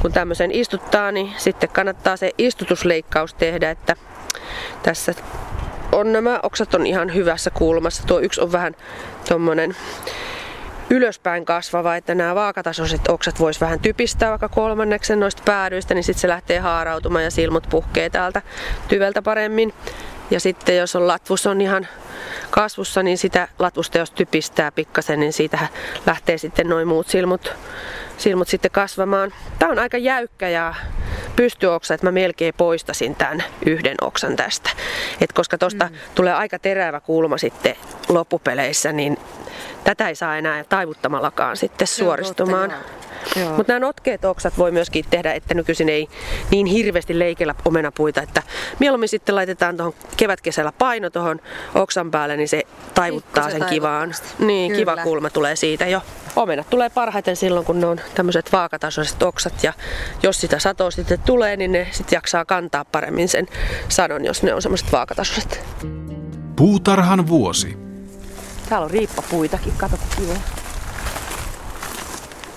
kun 0.03 0.13
tämmöisen 0.13 0.51
istuttaa, 0.53 1.13
niin 1.13 1.33
sitten 1.37 1.69
kannattaa 1.69 2.17
se 2.17 2.31
istutusleikkaus 2.39 3.35
tehdä, 3.35 3.71
että 3.71 3.97
tässä 4.83 5.15
on 5.93 6.13
nämä 6.13 6.41
oksat 6.43 6.75
on 6.75 6.87
ihan 6.87 7.15
hyvässä 7.15 7.51
kulmassa. 7.51 8.03
Tuo 8.07 8.21
yksi 8.21 8.41
on 8.41 8.53
vähän 8.53 8.77
tommonen 9.29 9.77
ylöspäin 10.91 11.45
kasvava, 11.45 11.97
että 11.97 12.15
nämä 12.15 12.35
vaakatasoiset 12.35 13.09
oksat 13.09 13.41
vois 13.41 13.61
vähän 13.61 13.81
typistää 13.81 14.31
vaikka 14.31 14.49
kolmanneksen 14.49 15.21
noista 15.21 15.43
päädyistä, 15.45 15.95
niin 15.95 16.05
sitten 16.05 16.21
se 16.21 16.29
lähtee 16.29 16.59
haarautumaan 16.59 17.25
ja 17.25 17.31
silmut 17.31 17.67
puhkee 17.71 18.11
täältä 18.11 18.43
tyveltä 18.89 19.23
paremmin. 19.23 19.75
Ja 20.31 20.41
sitten 20.41 20.77
jos 20.77 20.97
on 20.97 21.07
latvus 21.07 21.47
on 21.47 21.61
ihan 21.61 21.89
kasvussa, 22.51 23.03
niin 23.03 23.19
sitä 23.19 23.49
latvusta 23.59 23.99
jos 23.99 24.11
typistää 24.11 24.73
pikkasen, 24.73 25.21
niin 25.21 25.33
siitä 25.33 25.59
lähtee 26.07 26.39
sitten 26.39 26.69
noin 26.69 26.89
muut 26.89 27.09
silmut, 27.09 27.53
silmut 28.19 28.49
sitten 28.49 28.71
kasvamaan. 28.71 29.33
Tämä 29.59 29.73
on 29.73 29.79
aika 29.79 29.99
jäykkä 29.99 30.49
ja 30.49 30.75
pystyoksa, 31.37 31.95
että 31.95 32.07
mä 32.07 32.13
melkein 32.13 32.55
poistasin 32.57 33.15
tämän 33.15 33.45
yhden 33.67 33.97
oksan 34.01 34.37
tästä. 34.37 34.71
Et 35.21 35.33
koska 35.33 35.59
tuosta 35.59 35.85
mm. 35.85 35.95
tulee 36.15 36.35
aika 36.35 36.59
terävä 36.59 37.01
kulma 37.01 37.39
sitten 37.39 37.77
loppupeleissä, 38.09 38.93
niin 38.93 39.19
tätä 39.95 40.09
ei 40.09 40.15
saa 40.15 40.37
enää 40.37 40.65
taivuttamallakaan 40.65 41.57
sitten 41.57 41.87
suoristumaan. 41.87 42.73
Mutta 43.57 43.73
nämä 43.73 43.79
notkeet 43.79 44.25
oksat 44.25 44.59
voi 44.59 44.71
myöskin 44.71 45.05
tehdä, 45.11 45.33
että 45.33 45.55
nykyisin 45.55 45.89
ei 45.89 46.09
niin 46.51 46.67
hirveästi 46.67 47.19
leikellä 47.19 47.55
omenapuita, 47.65 48.23
että 48.23 48.43
mieluummin 48.79 49.09
sitten 49.09 49.35
laitetaan 49.35 49.77
tuohon 49.77 49.95
kevätkesällä 50.17 50.73
paino 50.79 51.11
tuohon 51.11 51.41
oksan 51.75 52.11
päälle, 52.11 52.37
niin 52.37 52.49
se 52.49 52.63
taivuttaa 52.95 53.51
sen 53.51 53.65
kivaan. 53.65 54.15
Niin, 54.39 54.73
Kyllä. 54.73 54.81
kiva 54.81 55.03
kulma 55.03 55.31
tulee 55.31 55.57
siitä 55.57 55.87
jo. 55.87 56.03
Omenat 56.37 56.71
tulee 56.71 56.91
parhaiten 56.91 57.37
silloin, 57.37 57.67
kun 57.67 57.81
ne 57.81 57.87
on 57.87 58.01
tämmöiset 58.15 58.53
vaakatasoiset 58.53 59.23
oksat 59.23 59.55
ja 59.63 59.73
jos 60.23 60.41
sitä 60.41 60.59
satoa 60.59 60.91
sitten 60.91 61.21
tulee, 61.27 61.57
niin 61.57 61.73
ne 61.73 61.87
sitten 61.91 62.17
jaksaa 62.17 62.45
kantaa 62.45 62.85
paremmin 62.85 63.29
sen 63.29 63.47
sadon, 63.89 64.25
jos 64.25 64.43
ne 64.43 64.55
on 64.55 64.63
semmoiset 64.63 64.93
vaakatasoiset. 64.93 65.65
Puutarhan 66.57 67.29
vuosi. 67.29 67.90
Täällä 68.71 68.85
on 68.85 68.91
riippapuitakin, 68.91 69.73
kato 69.77 69.97
kiva. 70.17 70.35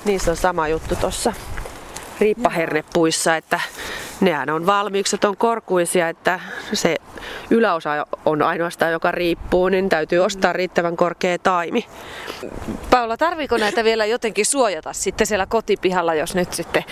Niissä 0.06 0.32
on 0.32 0.38
sama 0.38 0.68
juttu 0.68 0.96
tuossa 0.96 1.34
riippahernepuissa, 2.20 3.36
että 3.36 3.60
nehän 4.22 4.50
on 4.50 4.66
valmiiksi, 4.66 5.18
on 5.26 5.38
korkuisia, 5.38 6.10
että 6.10 6.40
se 6.74 6.96
yläosa 7.50 8.08
on 8.26 8.42
ainoastaan, 8.42 8.92
joka 8.92 9.12
riippuu, 9.12 9.70
niin 9.70 9.90
täytyy 9.90 10.20
ostaa 10.20 10.54
riittävän 10.54 10.98
korkea 10.98 11.38
taimi. 11.40 11.86
Paula, 12.90 13.18
tarviiko 13.18 13.58
näitä 13.58 13.84
vielä 13.84 14.06
jotenkin 14.06 14.46
suojata 14.46 14.94
sitten 14.94 15.28
siellä 15.28 15.46
kotipihalla, 15.46 16.14
jos 16.14 16.36
nyt 16.36 16.54
sitten 16.54 16.84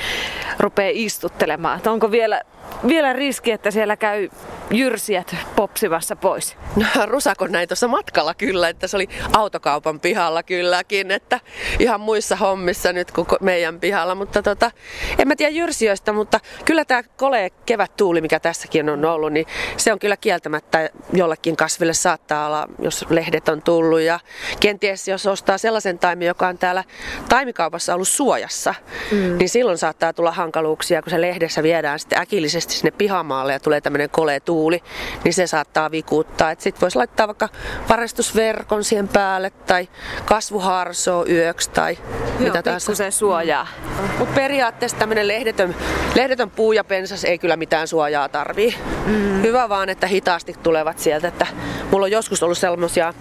rupeaa 0.62 0.92
istuttelemaan? 0.94 1.78
Että 1.78 1.92
onko 1.92 2.12
vielä, 2.12 2.42
vielä 2.88 3.14
riski, 3.14 3.52
että 3.52 3.72
siellä 3.72 3.98
käy 3.98 4.30
jyrsijät 4.72 5.36
popsimassa 5.56 6.16
pois? 6.16 6.58
No, 6.76 6.86
rusakon 7.06 7.52
näin 7.52 7.68
tuossa 7.68 7.88
matkalla 7.88 8.34
kyllä, 8.34 8.70
että 8.70 8.88
se 8.88 8.98
oli 8.98 9.10
autokaupan 9.34 10.00
pihalla 10.00 10.44
kylläkin, 10.44 11.12
että 11.12 11.40
ihan 11.80 12.02
muissa 12.02 12.36
hommissa 12.36 12.94
nyt 12.94 13.12
kuin 13.12 13.28
meidän 13.42 13.80
pihalla, 13.80 14.16
mutta 14.16 14.44
tota, 14.44 14.72
en 15.18 15.28
mä 15.28 15.36
tiedä 15.36 15.52
jyrsijöistä, 15.56 16.14
mutta 16.14 16.40
kyllä 16.66 16.86
tämä 16.86 17.04
kole 17.04 17.52
kevättuuli, 17.66 18.22
mikä 18.22 18.40
tässäkin 18.40 18.90
on 18.90 19.06
ollut, 19.06 19.34
niin 19.34 19.46
se 19.78 19.94
on 19.94 20.00
kyllä 20.00 20.18
kieltämättä 20.18 20.90
jollekin 21.14 21.56
kasville 21.56 21.94
saattaa 21.94 22.48
olla, 22.48 22.68
jos 22.80 23.06
lehdet 23.10 23.50
on 23.50 23.62
tullut 23.62 24.02
ja 24.02 24.20
kenties 24.60 25.08
jos 25.08 25.26
ostaa 25.26 25.58
sellaisen 25.58 26.00
taimen, 26.00 26.28
joka 26.28 26.48
on 26.48 26.58
täällä 26.58 26.84
taimikaupassa 27.30 27.96
ollut 27.96 28.08
suojassa, 28.08 28.76
mm. 29.12 29.38
niin 29.38 29.50
silloin 29.50 29.78
saattaa 29.78 30.14
tulla 30.14 30.32
hankaluuksia, 30.52 31.02
kun 31.02 31.10
se 31.10 31.22
lehdessä 31.22 31.64
viedään 31.64 32.00
sitten 32.00 32.20
äkillisesti 32.20 32.74
sinne 32.74 32.92
pihamaalle 32.92 33.54
ja 33.54 33.60
tulee 33.60 33.82
tämmöinen 33.82 34.10
kole 34.10 34.40
tuuli, 34.40 34.84
niin 35.24 35.34
se 35.34 35.48
saattaa 35.48 35.92
vikuuttaa. 35.92 36.56
Sitten 36.58 36.82
voisi 36.82 36.98
laittaa 36.98 37.28
vaikka 37.28 37.50
varestusverkon 37.90 38.84
siihen 38.84 39.08
päälle 39.08 39.50
tai 39.50 39.90
kasvuharsoa 40.26 41.26
yöksi 41.30 41.70
tai 41.70 41.98
Joo, 42.40 42.40
mitä 42.40 42.64
tahansa. 42.64 42.96
se 42.96 43.12
suojaa. 43.12 43.68
Mm. 43.88 44.10
Mutta 44.20 44.36
periaatteessa 44.36 44.98
tämmöinen 44.98 45.28
lehdetön, 45.28 45.76
lehdetön 46.16 46.50
puu 46.50 46.72
ja 46.72 46.84
pensas 46.84 47.24
ei 47.24 47.38
kyllä 47.38 47.56
mitään 47.58 47.88
suojaa 47.88 48.30
tarvii. 48.30 48.76
Mm. 49.06 49.42
Hyvä 49.42 49.70
vaan, 49.70 49.90
että 49.90 50.08
hitaasti 50.08 50.56
tulevat 50.64 51.00
sieltä. 51.00 51.28
Että 51.28 51.48
mulla 51.92 52.06
on 52.06 52.12
joskus 52.12 52.44
ollut 52.44 52.58
sellaisia 52.58 53.14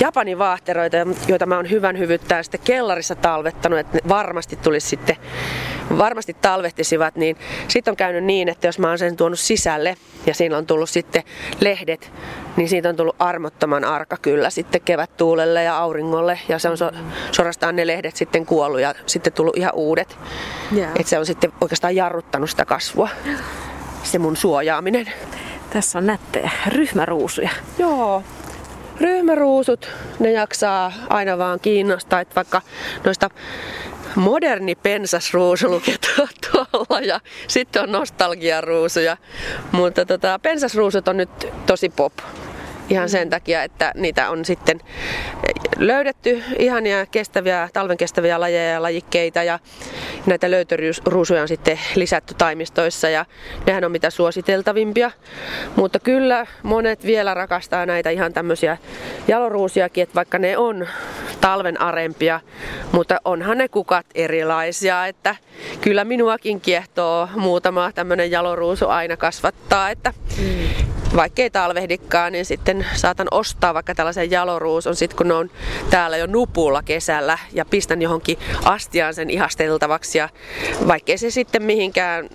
Japanin 0.00 0.38
vaahteroita, 0.38 0.96
joita 1.28 1.46
mä 1.46 1.56
oon 1.56 1.70
hyvän 1.70 1.98
hyvyttää 1.98 2.42
sitten 2.42 2.60
kellarissa 2.64 3.14
talvettanut, 3.14 3.78
että 3.78 3.98
ne 3.98 4.08
varmasti 4.08 4.56
tulisi 4.56 4.88
sitten, 4.88 5.16
varmasti 5.98 6.36
talvehtisivat, 6.40 7.16
niin 7.16 7.36
sitten 7.68 7.92
on 7.92 7.96
käynyt 7.96 8.24
niin, 8.24 8.48
että 8.48 8.66
jos 8.66 8.78
mä 8.78 8.88
oon 8.88 8.98
sen 8.98 9.16
tuonut 9.16 9.38
sisälle 9.38 9.96
ja 10.26 10.34
siinä 10.34 10.58
on 10.58 10.66
tullut 10.66 10.90
sitten 10.90 11.22
lehdet, 11.60 12.12
niin 12.56 12.68
siitä 12.68 12.88
on 12.88 12.96
tullut 12.96 13.16
armottoman 13.18 13.84
arka 13.84 14.16
kyllä 14.16 14.50
sitten 14.50 14.80
kevättuulelle 14.80 15.62
ja 15.62 15.78
auringolle 15.78 16.38
ja 16.48 16.58
se 16.58 16.68
on 16.68 16.78
so, 16.78 16.90
suorastaan 17.32 17.76
ne 17.76 17.86
lehdet 17.86 18.16
sitten 18.16 18.46
kuollut 18.46 18.80
ja 18.80 18.94
sitten 19.06 19.32
tullut 19.32 19.56
ihan 19.56 19.74
uudet. 19.74 20.18
Yeah. 20.76 20.90
Että 20.90 21.10
se 21.10 21.18
on 21.18 21.26
sitten 21.26 21.52
oikeastaan 21.60 21.96
jarruttanut 21.96 22.50
sitä 22.50 22.64
kasvua, 22.64 23.08
se 24.02 24.18
mun 24.18 24.36
suojaaminen. 24.36 25.12
Tässä 25.70 25.98
on 25.98 26.06
nättejä 26.06 26.50
ryhmäruusuja. 26.66 27.50
Joo, 27.78 28.22
ryhmäruusut, 29.00 29.90
ne 30.18 30.32
jaksaa 30.32 30.92
aina 31.08 31.38
vaan 31.38 31.60
kiinnostaa, 31.60 32.20
että 32.20 32.34
vaikka 32.34 32.62
noista 33.04 33.30
moderni 34.14 34.74
pensasruusu 34.74 35.70
lukee 35.70 35.96
tuolla 36.50 37.00
ja 37.00 37.20
sitten 37.48 37.82
on 37.82 37.92
nostalgiaruusuja, 37.92 39.16
mutta 39.72 40.04
tota, 40.04 40.38
pensasruusut 40.38 41.08
on 41.08 41.16
nyt 41.16 41.46
tosi 41.66 41.88
pop 41.88 42.12
ihan 42.90 43.08
sen 43.08 43.30
takia, 43.30 43.62
että 43.62 43.92
niitä 43.94 44.30
on 44.30 44.44
sitten 44.44 44.80
löydetty 45.78 46.42
ihania 46.58 47.06
kestäviä, 47.06 47.68
talven 47.72 47.96
kestäviä 47.96 48.40
lajeja 48.40 48.72
ja 48.72 48.82
lajikkeita 48.82 49.42
ja 49.42 49.58
näitä 50.26 50.50
löytöruusuja 50.50 51.42
on 51.42 51.48
sitten 51.48 51.80
lisätty 51.94 52.34
taimistoissa 52.34 53.08
ja 53.08 53.26
nehän 53.66 53.84
on 53.84 53.92
mitä 53.92 54.10
suositeltavimpia. 54.10 55.10
Mutta 55.76 55.98
kyllä 55.98 56.46
monet 56.62 57.04
vielä 57.06 57.34
rakastaa 57.34 57.86
näitä 57.86 58.10
ihan 58.10 58.32
tämmöisiä 58.32 58.76
jaloruusiakin, 59.28 60.02
että 60.02 60.14
vaikka 60.14 60.38
ne 60.38 60.58
on 60.58 60.88
talven 61.40 61.80
arempia, 61.80 62.40
mutta 62.92 63.20
onhan 63.24 63.58
ne 63.58 63.68
kukat 63.68 64.06
erilaisia, 64.14 65.06
että 65.06 65.36
kyllä 65.80 66.04
minuakin 66.04 66.60
kiehtoo 66.60 67.28
muutama 67.36 67.92
tämmöinen 67.94 68.30
jaloruusu 68.30 68.88
aina 68.88 69.16
kasvattaa, 69.16 69.90
että 69.90 70.12
mm 70.38 70.87
vaikkei 71.16 71.50
talvehdikaan, 71.50 72.32
niin 72.32 72.44
sitten 72.44 72.86
saatan 72.94 73.28
ostaa 73.30 73.74
vaikka 73.74 73.94
tällaisen 73.94 74.30
jaloruusun, 74.30 74.96
sit 74.96 75.14
kun 75.14 75.28
ne 75.28 75.34
on 75.34 75.50
täällä 75.90 76.16
jo 76.16 76.26
nupulla 76.26 76.82
kesällä 76.82 77.38
ja 77.52 77.64
pistän 77.64 78.02
johonkin 78.02 78.38
astiaan 78.64 79.14
sen 79.14 79.30
ihasteltavaksi 79.30 80.18
ja 80.18 80.28
vaikkei 80.88 81.18
se 81.18 81.30
sitten 81.30 81.62
mihinkään 81.62 82.28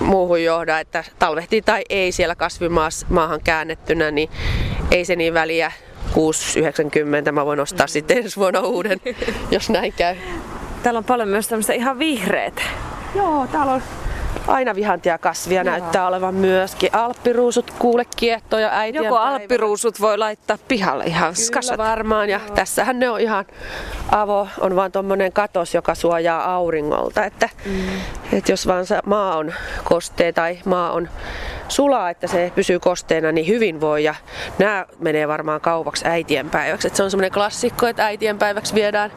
muuhun 0.00 0.44
johda, 0.44 0.80
että 0.80 1.04
talvehtii 1.18 1.62
tai 1.62 1.82
ei 1.88 2.12
siellä 2.12 2.34
kasvimaahan 2.34 3.40
käännettynä, 3.44 4.10
niin 4.10 4.30
ei 4.90 5.04
se 5.04 5.16
niin 5.16 5.34
väliä 5.34 5.72
6,90 7.26 7.32
mä 7.32 7.46
voin 7.46 7.60
ostaa 7.60 7.86
sitten 7.86 8.18
ensi 8.18 8.36
vuonna 8.36 8.60
uuden, 8.60 9.00
jos 9.50 9.70
näin 9.70 9.92
käy. 9.92 10.16
Täällä 10.82 10.98
on 10.98 11.04
paljon 11.04 11.28
myös 11.28 11.48
tämmöistä 11.48 11.72
ihan 11.72 11.98
vihreitä. 11.98 12.62
Joo, 13.14 13.46
täällä 13.52 13.72
on 13.72 13.82
aina 14.48 14.74
vihantia 14.74 15.18
kasvia 15.18 15.62
Joo. 15.62 15.70
näyttää 15.70 16.06
olevan 16.06 16.34
myöskin. 16.34 16.90
Alppiruusut 16.92 17.70
kuule 17.78 18.04
kiehtoo 18.16 18.58
jo 18.58 18.68
äitien 18.70 19.04
Joko 19.04 19.16
alppiruusut 19.16 20.00
voi 20.00 20.18
laittaa 20.18 20.58
pihalle 20.68 21.04
ihan 21.04 21.34
Kyllä 21.34 21.54
kasvat. 21.54 21.78
varmaan 21.78 22.30
ja 22.30 22.40
Joo. 22.46 22.54
tässähän 22.54 22.98
ne 22.98 23.10
on 23.10 23.20
ihan 23.20 23.44
avo, 24.10 24.48
on 24.60 24.76
vaan 24.76 24.92
tuommoinen 24.92 25.32
katos, 25.32 25.74
joka 25.74 25.94
suojaa 25.94 26.54
auringolta. 26.54 27.24
Että, 27.24 27.48
mm. 27.66 27.88
että 28.32 28.52
jos 28.52 28.66
vaan 28.66 28.86
maa 29.06 29.36
on 29.36 29.52
kostee 29.84 30.32
tai 30.32 30.58
maa 30.64 30.92
on 30.92 31.08
sulaa, 31.68 32.10
että 32.10 32.26
se 32.26 32.52
pysyy 32.54 32.80
kosteena, 32.80 33.32
niin 33.32 33.46
hyvin 33.46 33.80
voi. 33.80 34.04
Ja 34.04 34.14
nämä 34.58 34.86
menee 34.98 35.28
varmaan 35.28 35.60
kaupaksi 35.60 36.08
äitienpäiväksi. 36.08 36.86
Että 36.86 36.96
se 36.96 37.02
on 37.02 37.10
semmoinen 37.10 37.32
klassikko, 37.32 37.86
että 37.86 38.04
äitienpäiväksi 38.04 38.74
viedään 38.74 39.12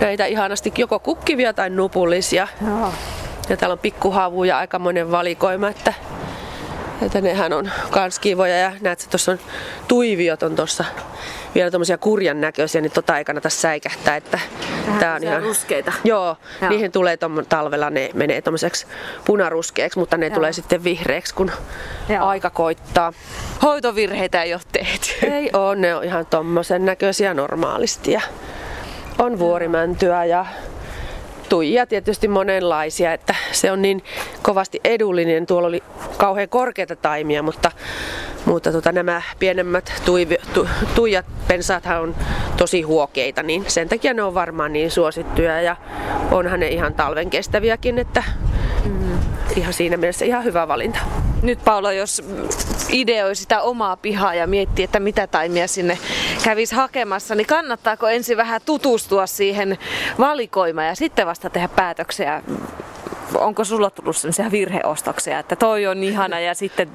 näitä 0.00 0.26
ihanasti 0.26 0.72
joko 0.78 0.98
kukkivia 0.98 1.52
tai 1.52 1.70
nupullisia. 1.70 2.48
Joo. 2.66 2.92
Ja 3.48 3.56
täällä 3.56 3.72
on 3.72 3.78
pikkuhavuja 3.78 4.58
aikamoinen 4.58 5.10
valikoima, 5.10 5.68
että, 5.68 5.94
että 7.02 7.20
nehän 7.20 7.52
on 7.52 7.70
kans 7.90 8.18
kivoja. 8.18 8.56
Ja 8.56 8.72
näet, 8.80 9.00
että 9.00 9.10
tuossa 9.10 9.32
on 9.32 9.38
tuiviot 9.88 10.42
on 10.42 10.56
tuossa 10.56 10.84
vielä 11.54 11.70
tommosia 11.70 11.98
kurjan 11.98 12.40
näköisiä, 12.40 12.80
niin 12.80 12.92
tota 12.92 13.18
ei 13.18 13.24
kannata 13.24 13.48
säikähtää. 13.50 14.16
Että 14.16 14.38
Vähän 14.86 15.00
tää 15.00 15.14
on 15.14 15.24
ihan 15.24 15.42
ruskeita. 15.42 15.92
Joo, 16.04 16.36
joo. 16.60 16.70
niihin 16.70 16.92
tulee 16.92 17.16
tom, 17.16 17.46
talvella, 17.48 17.90
ne 17.90 18.10
menee 18.14 18.42
tommoseksi 18.42 18.86
punaruskeeksi, 19.24 19.98
mutta 19.98 20.16
ne 20.16 20.26
joo. 20.26 20.34
tulee 20.34 20.52
sitten 20.52 20.84
vihreäksi, 20.84 21.34
kun 21.34 21.50
joo. 22.08 22.26
aika 22.26 22.50
koittaa. 22.50 23.12
Hoitovirheitä 23.62 24.42
ei 24.42 24.54
ole 24.54 24.62
tehty. 24.72 25.26
Ei 25.32 25.50
ole, 25.52 25.76
ne 25.76 25.94
on 25.94 26.04
ihan 26.04 26.26
tommosen 26.26 26.84
näköisiä 26.84 27.34
normaalisti. 27.34 28.12
Ja 28.12 28.20
on 29.18 29.38
vuorimäntyä 29.38 30.24
ja 30.24 30.46
tuijia 31.54 31.86
tietysti 31.86 32.28
monenlaisia, 32.28 33.12
että 33.12 33.34
se 33.52 33.72
on 33.72 33.82
niin 33.82 34.04
kovasti 34.42 34.80
edullinen. 34.84 35.46
Tuolla 35.46 35.68
oli 35.68 35.82
kauhean 36.16 36.48
korkeita 36.48 36.96
taimia, 36.96 37.42
mutta, 37.42 37.70
mutta 38.44 38.72
tota, 38.72 38.92
nämä 38.92 39.22
pienemmät 39.38 39.92
tuivi, 40.04 40.36
tu, 40.54 40.68
tuijat, 40.94 41.26
pensaathan 41.48 42.00
on 42.00 42.14
tosi 42.56 42.82
huokeita, 42.82 43.42
niin 43.42 43.64
sen 43.68 43.88
takia 43.88 44.14
ne 44.14 44.22
on 44.22 44.34
varmaan 44.34 44.72
niin 44.72 44.90
suosittuja 44.90 45.60
ja 45.60 45.76
onhan 46.30 46.60
ne 46.60 46.68
ihan 46.68 46.94
talven 46.94 47.30
kestäviäkin, 47.30 47.98
että 47.98 48.24
mm, 48.84 49.18
ihan 49.56 49.72
siinä 49.72 49.96
mielessä 49.96 50.24
ihan 50.24 50.44
hyvä 50.44 50.68
valinta. 50.68 50.98
Nyt 51.42 51.64
Paula, 51.64 51.92
jos 51.92 52.22
ideoi 52.90 53.36
sitä 53.36 53.62
omaa 53.62 53.96
pihaa 53.96 54.34
ja 54.34 54.46
miettii, 54.46 54.84
että 54.84 55.00
mitä 55.00 55.26
taimia 55.26 55.68
sinne 55.68 55.98
kävisi 56.44 56.74
hakemassa, 56.74 57.34
niin 57.34 57.46
kannattaako 57.46 58.08
ensin 58.08 58.36
vähän 58.36 58.60
tutustua 58.66 59.26
siihen 59.26 59.78
valikoimaan 60.18 60.86
ja 60.86 60.94
sitten 60.94 61.26
vasta 61.26 61.50
tehdä 61.50 61.68
päätöksiä 61.68 62.42
onko 63.38 63.64
sulla 63.64 63.90
tullut 63.90 64.16
sellaisia 64.16 64.50
virheostoksia, 64.50 65.38
että 65.38 65.56
toi 65.56 65.86
on 65.86 66.02
ihana 66.02 66.40
ja 66.40 66.54
sitten 66.54 66.90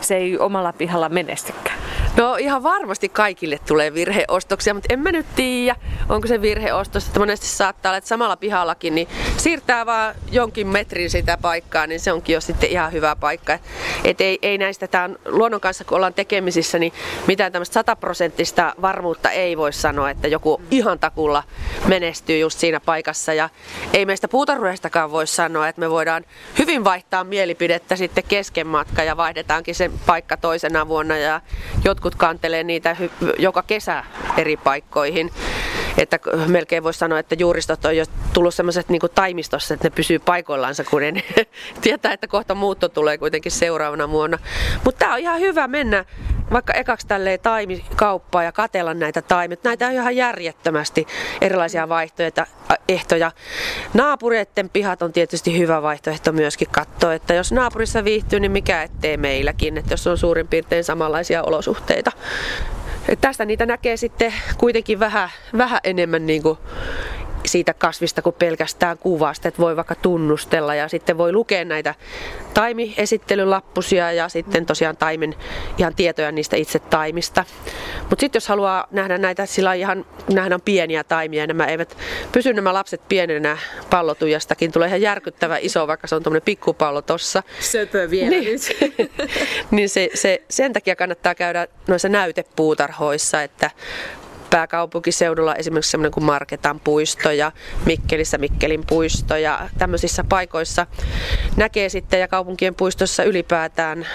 se 0.00 0.16
ei 0.16 0.38
omalla 0.38 0.72
pihalla 0.72 1.08
menestykään? 1.08 1.78
No 2.16 2.36
ihan 2.36 2.62
varmasti 2.62 3.08
kaikille 3.08 3.58
tulee 3.68 3.94
virheostoksia, 3.94 4.74
mutta 4.74 4.94
en 4.94 5.00
mä 5.00 5.12
nyt 5.12 5.26
tiedä, 5.36 5.76
onko 6.08 6.26
se 6.28 6.42
virheostos, 6.42 7.06
että 7.06 7.20
monesti 7.20 7.46
saattaa 7.46 7.90
olla, 7.90 7.96
että 7.96 8.08
samalla 8.08 8.36
pihallakin 8.36 8.94
niin 8.94 9.08
siirtää 9.36 9.86
vaan 9.86 10.14
jonkin 10.30 10.66
metrin 10.66 11.10
sitä 11.10 11.38
paikkaa, 11.42 11.86
niin 11.86 12.00
se 12.00 12.12
onkin 12.12 12.34
jo 12.34 12.40
sitten 12.40 12.70
ihan 12.70 12.92
hyvä 12.92 13.16
paikka. 13.16 13.58
Et 14.04 14.20
ei, 14.20 14.38
ei 14.42 14.58
näistä, 14.58 14.88
tämän 14.88 15.16
luonnon 15.24 15.60
kanssa 15.60 15.84
kun 15.84 15.96
ollaan 15.96 16.14
tekemisissä, 16.14 16.78
niin 16.78 16.92
mitään 17.26 17.52
tämmöistä 17.52 17.74
sataprosenttista 17.74 18.74
varmuutta 18.82 19.30
ei 19.30 19.56
voi 19.56 19.72
sanoa, 19.72 20.10
että 20.10 20.28
joku 20.28 20.62
ihan 20.70 20.98
takulla 20.98 21.42
menestyy 21.86 22.38
just 22.38 22.58
siinä 22.58 22.80
paikassa. 22.80 23.32
Ja 23.34 23.48
ei 23.92 24.06
meistä 24.06 24.28
puutarhuistakaan 24.28 25.10
voi 25.10 25.26
sanoa, 25.26 25.68
että 25.68 25.80
me 25.80 25.90
voidaan 25.90 26.24
hyvin 26.58 26.84
vaihtaa 26.84 27.24
mielipidettä 27.24 27.96
sitten 27.96 28.24
kesken 28.28 28.66
matka 28.66 29.02
ja 29.02 29.16
vaihdetaankin 29.16 29.74
sen 29.74 29.92
paikka 30.06 30.36
toisena 30.36 30.88
vuonna 30.88 31.16
ja 31.16 31.40
jotkut 31.84 32.14
kantelee 32.14 32.64
niitä 32.64 32.96
joka 33.38 33.62
kesä 33.62 34.04
eri 34.36 34.56
paikkoihin. 34.56 35.30
Että 35.98 36.18
melkein 36.46 36.82
voisi 36.82 36.98
sanoa, 36.98 37.18
että 37.18 37.34
juuristot 37.38 37.84
on 37.84 37.96
jo 37.96 38.04
tullut 38.32 38.54
semmoiset 38.54 38.88
niin 38.88 39.00
taimistossa, 39.14 39.74
että 39.74 39.86
ne 39.86 39.92
pysyy 39.94 40.18
paikoillansa, 40.18 40.84
kun 40.84 41.00
ne 41.00 41.22
tietää, 41.82 42.12
että 42.12 42.26
kohta 42.26 42.54
muutto 42.54 42.88
tulee 42.88 43.18
kuitenkin 43.18 43.52
seuraavana 43.52 44.10
vuonna. 44.10 44.38
Mutta 44.84 44.98
tämä 44.98 45.12
on 45.12 45.20
ihan 45.20 45.40
hyvä 45.40 45.68
mennä 45.68 46.04
vaikka 46.52 46.72
ekaksi 46.72 47.06
tälleen 47.06 47.40
taimikauppaa 47.40 48.42
ja 48.42 48.52
katella 48.52 48.94
näitä 48.94 49.22
taimit. 49.22 49.64
Näitä 49.64 49.86
on 49.86 49.92
ihan 49.92 50.16
järjettömästi 50.16 51.06
erilaisia 51.40 51.88
vaihtoehtoja. 51.88 52.46
Ehtoja. 52.88 53.32
Naapureiden 53.94 54.70
pihat 54.70 55.02
on 55.02 55.12
tietysti 55.12 55.58
hyvä 55.58 55.82
vaihtoehto 55.82 56.32
myöskin 56.32 56.68
katsoa, 56.70 57.14
että 57.14 57.34
jos 57.34 57.52
naapurissa 57.52 58.04
viihtyy, 58.04 58.40
niin 58.40 58.52
mikä 58.52 58.82
ettei 58.82 59.16
meilläkin, 59.16 59.78
että 59.78 59.92
jos 59.92 60.06
on 60.06 60.18
suurin 60.18 60.48
piirtein 60.48 60.84
samanlaisia 60.84 61.42
olosuhteita. 61.42 62.12
Et 63.08 63.20
tästä 63.20 63.44
niitä 63.44 63.66
näkee 63.66 63.96
sitten 63.96 64.34
kuitenkin 64.58 65.00
vähän, 65.00 65.30
vähän 65.58 65.80
enemmän 65.84 66.26
niin 66.26 66.42
kuin 66.42 66.58
siitä 67.46 67.74
kasvista 67.74 68.22
kuin 68.22 68.36
pelkästään 68.38 68.98
kuvasta, 68.98 69.48
että 69.48 69.62
voi 69.62 69.76
vaikka 69.76 69.94
tunnustella 69.94 70.74
ja 70.74 70.88
sitten 70.88 71.18
voi 71.18 71.32
lukea 71.32 71.64
näitä 71.64 71.94
taimiesittelylappusia 72.54 74.12
ja 74.12 74.28
sitten 74.28 74.66
tosiaan 74.66 74.96
taimen 74.96 75.34
ihan 75.78 75.94
tietoja 75.94 76.32
niistä 76.32 76.56
itse 76.56 76.78
taimista. 76.78 77.44
Mutta 78.00 78.20
sitten 78.20 78.36
jos 78.36 78.48
haluaa 78.48 78.86
nähdä 78.90 79.18
näitä 79.18 79.46
sillä 79.46 79.74
ihan, 79.74 80.04
nähdä 80.32 80.54
on 80.54 80.60
pieniä 80.60 81.04
taimia, 81.04 81.46
nämä 81.46 81.66
eivät 81.66 81.96
pysy 82.32 82.52
nämä 82.52 82.74
lapset 82.74 83.08
pienenä 83.08 83.58
pallotujastakin, 83.90 84.72
tulee 84.72 84.88
ihan 84.88 85.00
järkyttävä 85.00 85.58
iso, 85.58 85.86
vaikka 85.86 86.06
se 86.06 86.14
on 86.14 86.22
tuommoinen 86.22 86.44
pikkupallo 86.44 87.02
tossa. 87.02 87.42
Söpö 87.60 88.10
vielä 88.10 88.30
niin, 88.30 88.58
niin 89.70 89.88
se, 89.88 90.10
se, 90.14 90.42
sen 90.50 90.72
takia 90.72 90.96
kannattaa 90.96 91.34
käydä 91.34 91.68
noissa 91.86 92.08
näytepuutarhoissa, 92.08 93.42
että 93.42 93.70
pääkaupunkiseudulla 94.52 95.54
esimerkiksi 95.54 95.90
semmoinen 95.90 96.12
kuin 96.12 96.24
Marketan 96.24 96.80
puisto 96.80 97.30
ja 97.30 97.52
Mikkelissä 97.86 98.38
Mikkelin 98.38 98.84
puisto 98.86 99.36
ja 99.36 99.68
tämmöisissä 99.78 100.24
paikoissa 100.28 100.86
näkee 101.56 101.88
sitten 101.88 102.20
ja 102.20 102.28
kaupunkien 102.28 102.74
puistossa 102.74 103.24
ylipäätään, 103.24 104.06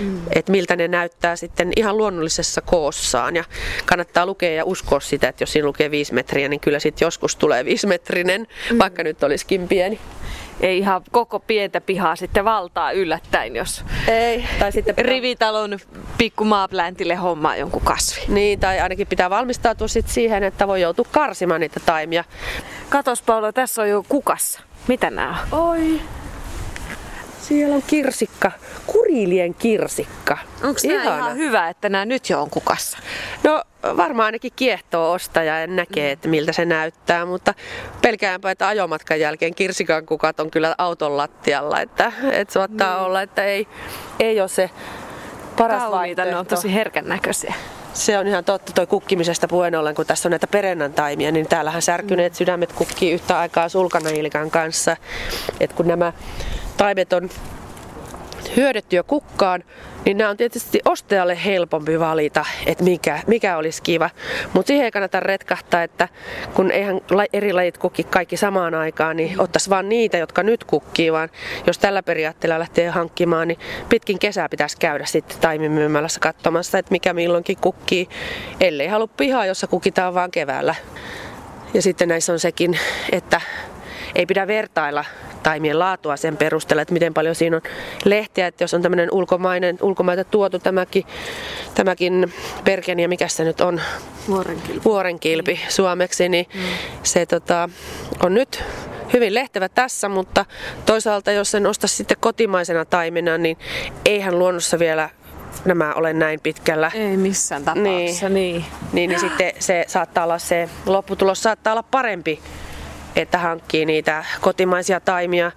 mm. 0.00 0.20
että 0.30 0.52
miltä 0.52 0.76
ne 0.76 0.88
näyttää 0.88 1.36
sitten 1.36 1.72
ihan 1.76 1.96
luonnollisessa 1.96 2.60
koossaan 2.60 3.36
ja 3.36 3.44
kannattaa 3.86 4.26
lukea 4.26 4.54
ja 4.54 4.64
uskoa 4.64 5.00
sitä, 5.00 5.28
että 5.28 5.42
jos 5.42 5.52
siinä 5.52 5.66
lukee 5.66 5.90
viisi 5.90 6.14
metriä, 6.14 6.48
niin 6.48 6.60
kyllä 6.60 6.78
sitten 6.78 7.06
joskus 7.06 7.36
tulee 7.36 7.64
viisimetrinen, 7.64 8.46
mm. 8.70 8.78
vaikka 8.78 9.02
nyt 9.02 9.22
olisikin 9.22 9.68
pieni 9.68 9.98
ei 10.62 10.78
ihan 10.78 11.02
koko 11.10 11.40
pientä 11.40 11.80
pihaa 11.80 12.16
sitten 12.16 12.44
valtaa 12.44 12.92
yllättäen, 12.92 13.56
jos 13.56 13.84
ei, 14.08 14.44
tai 14.58 14.72
sitten 14.72 14.94
pitää... 14.94 15.10
rivitalon 15.10 15.78
pikku 16.18 16.44
maapläntille 16.44 17.14
hommaa 17.14 17.56
jonkun 17.56 17.82
kasvi. 17.82 18.20
Niin, 18.28 18.60
tai 18.60 18.80
ainakin 18.80 19.06
pitää 19.06 19.30
valmistautua 19.30 19.88
sit 19.88 20.08
siihen, 20.08 20.42
että 20.42 20.68
voi 20.68 20.80
joutua 20.80 21.06
karsimaan 21.10 21.60
niitä 21.60 21.80
taimia. 21.86 22.24
Katos 22.88 23.22
Paula, 23.22 23.52
tässä 23.52 23.82
on 23.82 23.88
jo 23.88 24.04
kukassa. 24.08 24.60
Mitä 24.88 25.10
nämä 25.10 25.38
on? 25.52 25.60
Oi, 25.60 26.00
siellä 27.40 27.74
on 27.74 27.82
kirsikka, 27.86 28.52
kurilien 28.86 29.54
kirsikka. 29.54 30.38
Onko 30.62 30.80
ihan 30.84 31.36
hyvä, 31.36 31.68
että 31.68 31.88
nämä 31.88 32.04
nyt 32.04 32.30
jo 32.30 32.42
on 32.42 32.50
kukassa? 32.50 32.98
No 33.44 33.62
varmaan 33.82 34.26
ainakin 34.26 34.52
kiehtoo 34.56 35.12
ostaja 35.12 35.60
ja 35.60 35.66
näkee, 35.66 36.10
että 36.10 36.28
miltä 36.28 36.52
se 36.52 36.64
näyttää, 36.64 37.26
mutta 37.26 37.54
pelkäänpä, 38.02 38.50
että 38.50 38.68
ajomatkan 38.68 39.20
jälkeen 39.20 39.54
kirsikan 39.54 40.06
kukat 40.06 40.40
on 40.40 40.50
kyllä 40.50 40.74
auton 40.78 41.16
lattialla, 41.16 41.80
että, 41.80 42.12
että 42.32 42.54
saattaa 42.54 42.96
niin. 42.96 43.06
olla, 43.06 43.22
että 43.22 43.44
ei, 43.44 43.68
ei 44.20 44.40
ole 44.40 44.48
se 44.48 44.70
paras 45.56 45.82
Kauniita, 45.82 46.24
ne 46.24 46.36
on 46.36 46.46
tosi 46.46 46.74
herkän 46.74 47.08
näköisiä. 47.08 47.54
Se 47.92 48.18
on 48.18 48.26
ihan 48.26 48.44
totta, 48.44 48.72
toi 48.72 48.86
kukkimisesta 48.86 49.48
puheen 49.48 49.74
ollen, 49.74 49.94
kun 49.94 50.06
tässä 50.06 50.28
on 50.28 50.30
näitä 50.30 50.46
perennän 50.46 50.92
taimia, 50.92 51.32
niin 51.32 51.48
täällähän 51.48 51.82
särkyneet 51.82 52.32
mm. 52.32 52.36
sydämet 52.36 52.72
kukkii 52.72 53.12
yhtä 53.12 53.38
aikaa 53.38 53.68
sulkanailkan 53.68 54.50
kanssa. 54.50 54.96
Et 55.60 55.72
kun 55.72 55.88
nämä 55.88 56.12
taimet 56.76 57.12
on 57.12 57.30
hyödytty 58.56 58.96
jo 58.96 59.04
kukkaan, 59.04 59.64
niin 60.04 60.18
nämä 60.18 60.30
on 60.30 60.36
tietysti 60.36 60.80
ostajalle 60.84 61.44
helpompi 61.44 62.00
valita, 62.00 62.44
että 62.66 62.84
mikä, 62.84 63.20
mikä 63.26 63.56
olisi 63.56 63.82
kiva. 63.82 64.10
Mutta 64.52 64.66
siihen 64.66 64.84
ei 64.84 64.90
kannata 64.90 65.20
retkahtaa, 65.20 65.82
että 65.82 66.08
kun 66.54 66.70
eihän 66.70 67.00
eri 67.32 67.52
lajit 67.52 67.78
kukki 67.78 68.04
kaikki 68.04 68.36
samaan 68.36 68.74
aikaan, 68.74 69.16
niin 69.16 69.40
ottaisi 69.40 69.70
vaan 69.70 69.88
niitä, 69.88 70.18
jotka 70.18 70.42
nyt 70.42 70.64
kukkii, 70.64 71.12
vaan 71.12 71.28
jos 71.66 71.78
tällä 71.78 72.02
periaatteella 72.02 72.58
lähtee 72.58 72.88
hankkimaan, 72.88 73.48
niin 73.48 73.58
pitkin 73.88 74.18
kesää 74.18 74.48
pitäisi 74.48 74.76
käydä 74.78 75.04
sitten 75.06 75.38
taimimyymälässä 75.40 76.20
katsomassa, 76.20 76.78
että 76.78 76.92
mikä 76.92 77.12
milloinkin 77.12 77.56
kukkii, 77.60 78.08
ellei 78.60 78.88
halua 78.88 79.06
pihaa, 79.06 79.46
jossa 79.46 79.66
kukitaan 79.66 80.14
vaan 80.14 80.30
keväällä. 80.30 80.74
Ja 81.74 81.82
sitten 81.82 82.08
näissä 82.08 82.32
on 82.32 82.40
sekin, 82.40 82.78
että 83.12 83.40
ei 84.14 84.26
pidä 84.26 84.46
vertailla 84.46 85.04
taimien 85.42 85.78
laatua 85.78 86.16
sen 86.16 86.36
perusteella, 86.36 86.82
että 86.82 86.94
miten 86.94 87.14
paljon 87.14 87.34
siinä 87.34 87.56
on 87.56 87.62
lehteä. 88.04 88.46
Että 88.46 88.64
jos 88.64 88.74
on 88.74 88.82
tämmöinen 88.82 89.08
ulkomainen, 89.12 89.78
ulkomaita 89.82 90.24
tuotu 90.24 90.58
tämäkin, 90.58 91.04
tämäkin 91.74 92.32
perkeni 92.64 93.02
ja 93.02 93.08
mikä 93.08 93.28
se 93.28 93.44
nyt 93.44 93.60
on? 93.60 93.80
Vuorenkilpi. 94.28 94.84
Vuorenkilpi 94.84 95.54
mm. 95.54 95.70
suomeksi, 95.70 96.28
niin 96.28 96.46
mm. 96.54 96.60
se 97.02 97.26
tota, 97.26 97.68
on 98.22 98.34
nyt 98.34 98.64
hyvin 99.12 99.34
lehtevä 99.34 99.68
tässä, 99.68 100.08
mutta 100.08 100.44
toisaalta 100.86 101.32
jos 101.32 101.50
sen 101.50 101.66
ostaisi 101.66 101.96
sitten 101.96 102.16
kotimaisena 102.20 102.84
taimena, 102.84 103.38
niin 103.38 103.58
eihän 104.04 104.38
luonnossa 104.38 104.78
vielä 104.78 105.10
nämä 105.64 105.94
ole 105.94 106.12
näin 106.12 106.40
pitkällä. 106.40 106.90
Ei 106.94 107.16
missään 107.16 107.64
tapauksessa, 107.64 108.28
niin. 108.28 108.54
niin. 108.54 108.64
Niin, 108.92 109.08
niin 109.08 109.20
sitten 109.20 109.52
se 109.58 109.84
saattaa 109.88 110.24
olla 110.24 110.38
se 110.38 110.68
lopputulos 110.86 111.42
saattaa 111.42 111.72
olla 111.72 111.82
parempi, 111.82 112.40
että 113.16 113.38
hankkii 113.38 113.84
niitä 113.86 114.24
kotimaisia 114.40 115.00
taimia, 115.00 115.52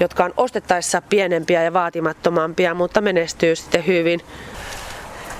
jotka 0.00 0.24
on 0.24 0.34
ostettaessa 0.36 1.02
pienempiä 1.02 1.62
ja 1.62 1.72
vaatimattomampia, 1.72 2.74
mutta 2.74 3.00
menestyy 3.00 3.56
sitten 3.56 3.86
hyvin. 3.86 4.20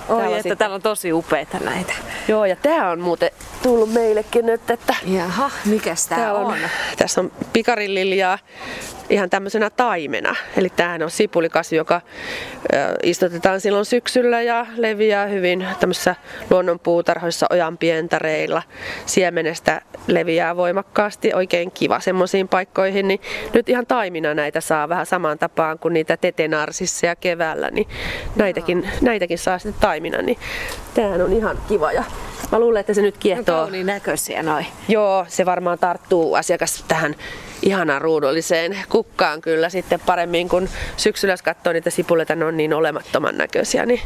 Oi, 0.09 0.17
täällä 0.17 0.37
että 0.37 0.43
sitten... 0.43 0.59
täällä 0.59 0.75
on 0.75 0.83
tosi 0.83 1.13
upeita 1.13 1.59
näitä. 1.59 1.93
Joo, 2.29 2.45
ja 2.45 2.57
tää 2.57 2.91
on 2.91 3.01
muuten 3.01 3.31
tullut 3.63 3.93
meillekin 3.93 4.47
nyt, 4.47 4.71
että... 4.71 4.95
Jaha, 5.07 5.51
mikäs 5.65 6.07
tää, 6.07 6.19
tää 6.19 6.35
on? 6.35 6.47
on? 6.47 6.59
Tässä 6.97 7.21
on 7.21 7.33
pikarililjaa 7.53 8.39
ihan 9.11 9.31
tämmöisenä 9.31 9.71
taimena. 9.71 10.35
Eli 10.57 10.69
tämähän 10.77 11.03
on 11.03 11.11
sipulikasvi, 11.11 11.77
joka 11.77 12.01
istutetaan 13.03 13.61
silloin 13.61 13.85
syksyllä 13.85 14.43
ja 14.43 14.67
leviää 14.77 15.27
hyvin 15.27 15.67
tämmöisissä 15.81 16.15
luonnonpuutarhoissa 16.51 17.47
ojan 17.51 17.79
pientareilla. 17.79 18.63
Siemenestä 19.07 19.81
leviää 20.07 20.57
voimakkaasti, 20.57 21.35
oikein 21.35 21.71
kiva 21.71 22.01
semmoisiin 22.01 22.49
paikkoihin. 22.49 23.09
Niin 23.09 23.21
nyt 23.53 23.69
ihan 23.69 23.87
taimina 23.87 24.35
näitä 24.35 24.61
saa 24.61 24.89
vähän 24.89 25.07
samaan 25.07 25.39
tapaan 25.39 25.79
kuin 25.79 25.95
niitä 25.95 26.17
tetenarsissa 26.17 27.07
ja 27.07 27.17
keväällä. 27.17 27.71
Niin 27.71 27.89
näitäkin, 28.37 28.91
näitäkin 29.01 29.39
saa 29.39 29.59
sitten 29.59 29.81
taimina. 29.81 29.96
Niin 30.01 30.39
tämähän 30.95 31.23
on 31.23 31.33
ihan 31.33 31.59
kiva. 31.69 31.93
Ja 31.93 32.05
mä 32.53 32.59
luulen, 32.59 32.81
että 32.81 32.95
se 32.95 33.03
nyt 33.03 33.19
kiehtoo. 33.19 33.67
No, 33.71 33.71
näköisiä 33.85 34.43
noin. 34.43 34.67
Joo, 34.89 35.27
se 35.29 35.47
varmaan 35.47 35.79
tarttuu 35.79 36.35
asiakas 36.35 36.85
tähän 36.89 37.15
ihanaan 37.63 38.03
ruudulliseen 38.03 38.79
kukkaan 38.89 39.41
kyllä 39.41 39.69
sitten 39.69 40.01
paremmin, 40.07 40.49
kun 40.49 40.69
syksyllä 40.97 41.33
jos 41.33 41.43
katsoo 41.43 41.73
niitä 41.73 41.91
sipuleita, 41.91 42.35
ne 42.35 42.45
on 42.45 42.57
niin 42.57 42.75
olemattoman 42.75 43.39
näköisiä. 43.39 43.87
Niin 43.87 44.01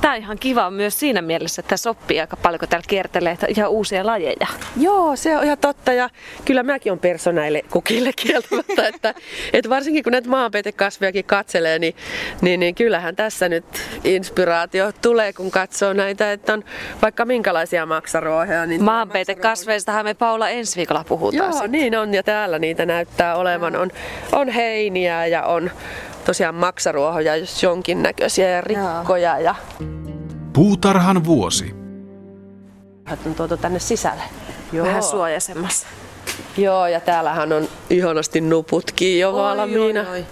Tämä 0.00 0.14
on 0.14 0.20
ihan 0.20 0.38
kiva 0.38 0.70
myös 0.70 1.00
siinä 1.00 1.22
mielessä, 1.22 1.60
että 1.60 1.70
tässä 1.70 1.90
oppii 1.90 2.20
aika 2.20 2.36
paljon, 2.36 2.58
kun 2.58 2.68
täällä 2.68 2.86
kiertelee 2.88 3.38
ihan 3.48 3.70
uusia 3.70 4.06
lajeja. 4.06 4.46
Joo, 4.76 5.16
se 5.16 5.36
on 5.36 5.44
ihan 5.44 5.58
totta 5.58 5.92
ja 5.92 6.10
kyllä 6.44 6.62
mäkin 6.62 6.92
on 6.92 6.98
personaille 6.98 7.62
kukille 7.70 8.10
kieltämättä, 8.16 8.88
että, 8.88 9.14
että 9.52 9.70
varsinkin 9.70 10.04
kun 10.04 10.12
näitä 10.12 10.28
maanpeitekasvejakin 10.28 11.24
katselee, 11.24 11.78
niin, 11.78 11.94
niin, 12.40 12.60
niin 12.60 12.74
kyllähän 12.74 13.16
tässä 13.16 13.48
nyt 13.48 13.64
inspiraatio 14.04 14.92
tulee, 15.02 15.32
kun 15.32 15.50
katsoo 15.50 15.92
näitä, 15.92 16.32
että 16.32 16.52
on 16.52 16.64
vaikka 17.02 17.24
minkälaisia 17.24 17.86
maksaruoheja. 17.86 18.66
Niin 18.66 18.84
Maanpeitekasveistahan 18.84 20.04
me 20.04 20.14
Paula 20.14 20.48
ensi 20.48 20.76
viikolla 20.76 21.04
puhutaan. 21.04 21.50
Joo, 21.50 21.52
sitten. 21.52 21.72
niin 21.72 21.98
on 21.98 22.14
ja 22.14 22.22
täällä 22.22 22.58
niitä 22.58 22.86
näyttää 22.86 23.36
olevan. 23.36 23.76
On, 23.76 23.90
on 24.32 24.48
heiniä 24.48 25.26
ja 25.26 25.42
on 25.42 25.70
tosiaan 26.24 26.54
maksaruohoja, 26.54 27.36
jos 27.36 27.62
jonkinnäköisiä 27.62 28.48
ja 28.48 28.60
rikkoja. 28.60 29.38
Ja... 29.38 29.54
Puutarhan 30.52 31.24
vuosi. 31.24 31.74
On 33.26 33.34
tuotu 33.34 33.56
tänne 33.56 33.78
sisälle. 33.78 34.22
Joo. 34.72 34.86
Vähän 34.86 35.02
suojasemmassa. 35.02 35.86
Joo, 36.56 36.86
ja 36.86 37.00
täällähän 37.00 37.52
on 37.52 37.68
ihanasti 37.90 38.40
nuputkin 38.40 39.20
jo 39.20 39.30
oi, 39.30 39.36
valmiina. 39.36 40.00
Oi, 40.00 40.08
oi. 40.08 40.24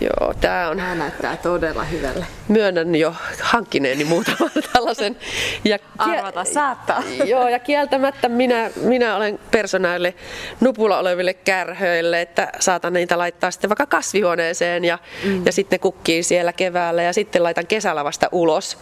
Joo, 0.00 0.34
tää 0.40 0.68
on... 0.68 0.76
Tää 0.76 0.94
näyttää 0.94 1.36
todella 1.36 1.84
hyvälle. 1.84 2.26
Myönnän 2.48 2.94
jo 2.94 3.14
hankkineeni 3.42 4.04
muutaman 4.04 4.50
tällaisen. 4.72 5.16
Ja 5.64 5.78
Arvata 5.98 6.44
saattaa. 6.44 7.02
Joo, 7.24 7.48
ja 7.48 7.58
kieltämättä 7.58 8.28
minä, 8.28 8.70
minä 8.82 9.16
olen 9.16 9.38
personaille 9.50 10.14
nupulla 10.60 10.98
oleville 10.98 11.34
kärhöille, 11.34 12.20
että 12.20 12.48
saatan 12.60 12.92
niitä 12.92 13.18
laittaa 13.18 13.50
sitten 13.50 13.70
vaikka 13.70 13.86
kasvihuoneeseen 13.86 14.84
ja, 14.84 14.98
mm. 15.24 15.46
ja 15.46 15.52
sitten 15.52 15.80
kukkii 15.80 16.22
siellä 16.22 16.52
keväällä 16.52 17.02
ja 17.02 17.12
sitten 17.12 17.42
laitan 17.42 17.66
kesällä 17.66 18.04
vasta 18.04 18.28
ulos. 18.32 18.78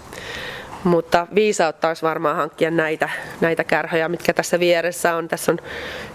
Mutta 0.85 1.27
viisautta 1.35 1.88
olisi 1.88 2.03
varmaan 2.03 2.37
hankkia 2.37 2.71
näitä, 2.71 3.09
näitä 3.40 3.64
kärhöjä, 3.64 4.09
mitkä 4.09 4.33
tässä 4.33 4.61
vieressä 4.61 5.17
on. 5.17 5.29
Tässä 5.29 5.53
on 5.53 5.59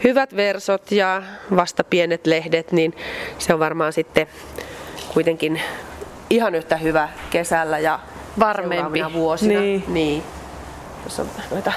hyvät 0.03 0.35
versot 0.35 0.91
ja 0.91 1.23
vasta 1.55 1.83
pienet 1.83 2.27
lehdet, 2.27 2.71
niin 2.71 2.93
se 3.37 3.53
on 3.53 3.59
varmaan 3.59 3.93
sitten 3.93 4.27
kuitenkin 5.13 5.61
ihan 6.29 6.55
yhtä 6.55 6.77
hyvä 6.77 7.09
kesällä 7.29 7.79
ja 7.79 7.99
varmempi 8.39 8.99
vuosina. 9.13 9.59
Niin. 9.59 9.83
niin. 9.87 10.23
Tässä 11.03 11.21
on 11.21 11.29
noita 11.51 11.71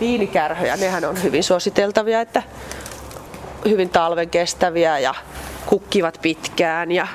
viinikärhöjä, 0.00 0.76
nehän 0.76 1.04
on 1.04 1.22
hyvin 1.22 1.44
suositeltavia, 1.44 2.20
että 2.20 2.42
hyvin 3.64 3.88
talven 3.88 4.30
kestäviä 4.30 4.98
ja 4.98 5.14
kukkivat 5.66 6.18
pitkään 6.22 6.92
ja 6.92 7.06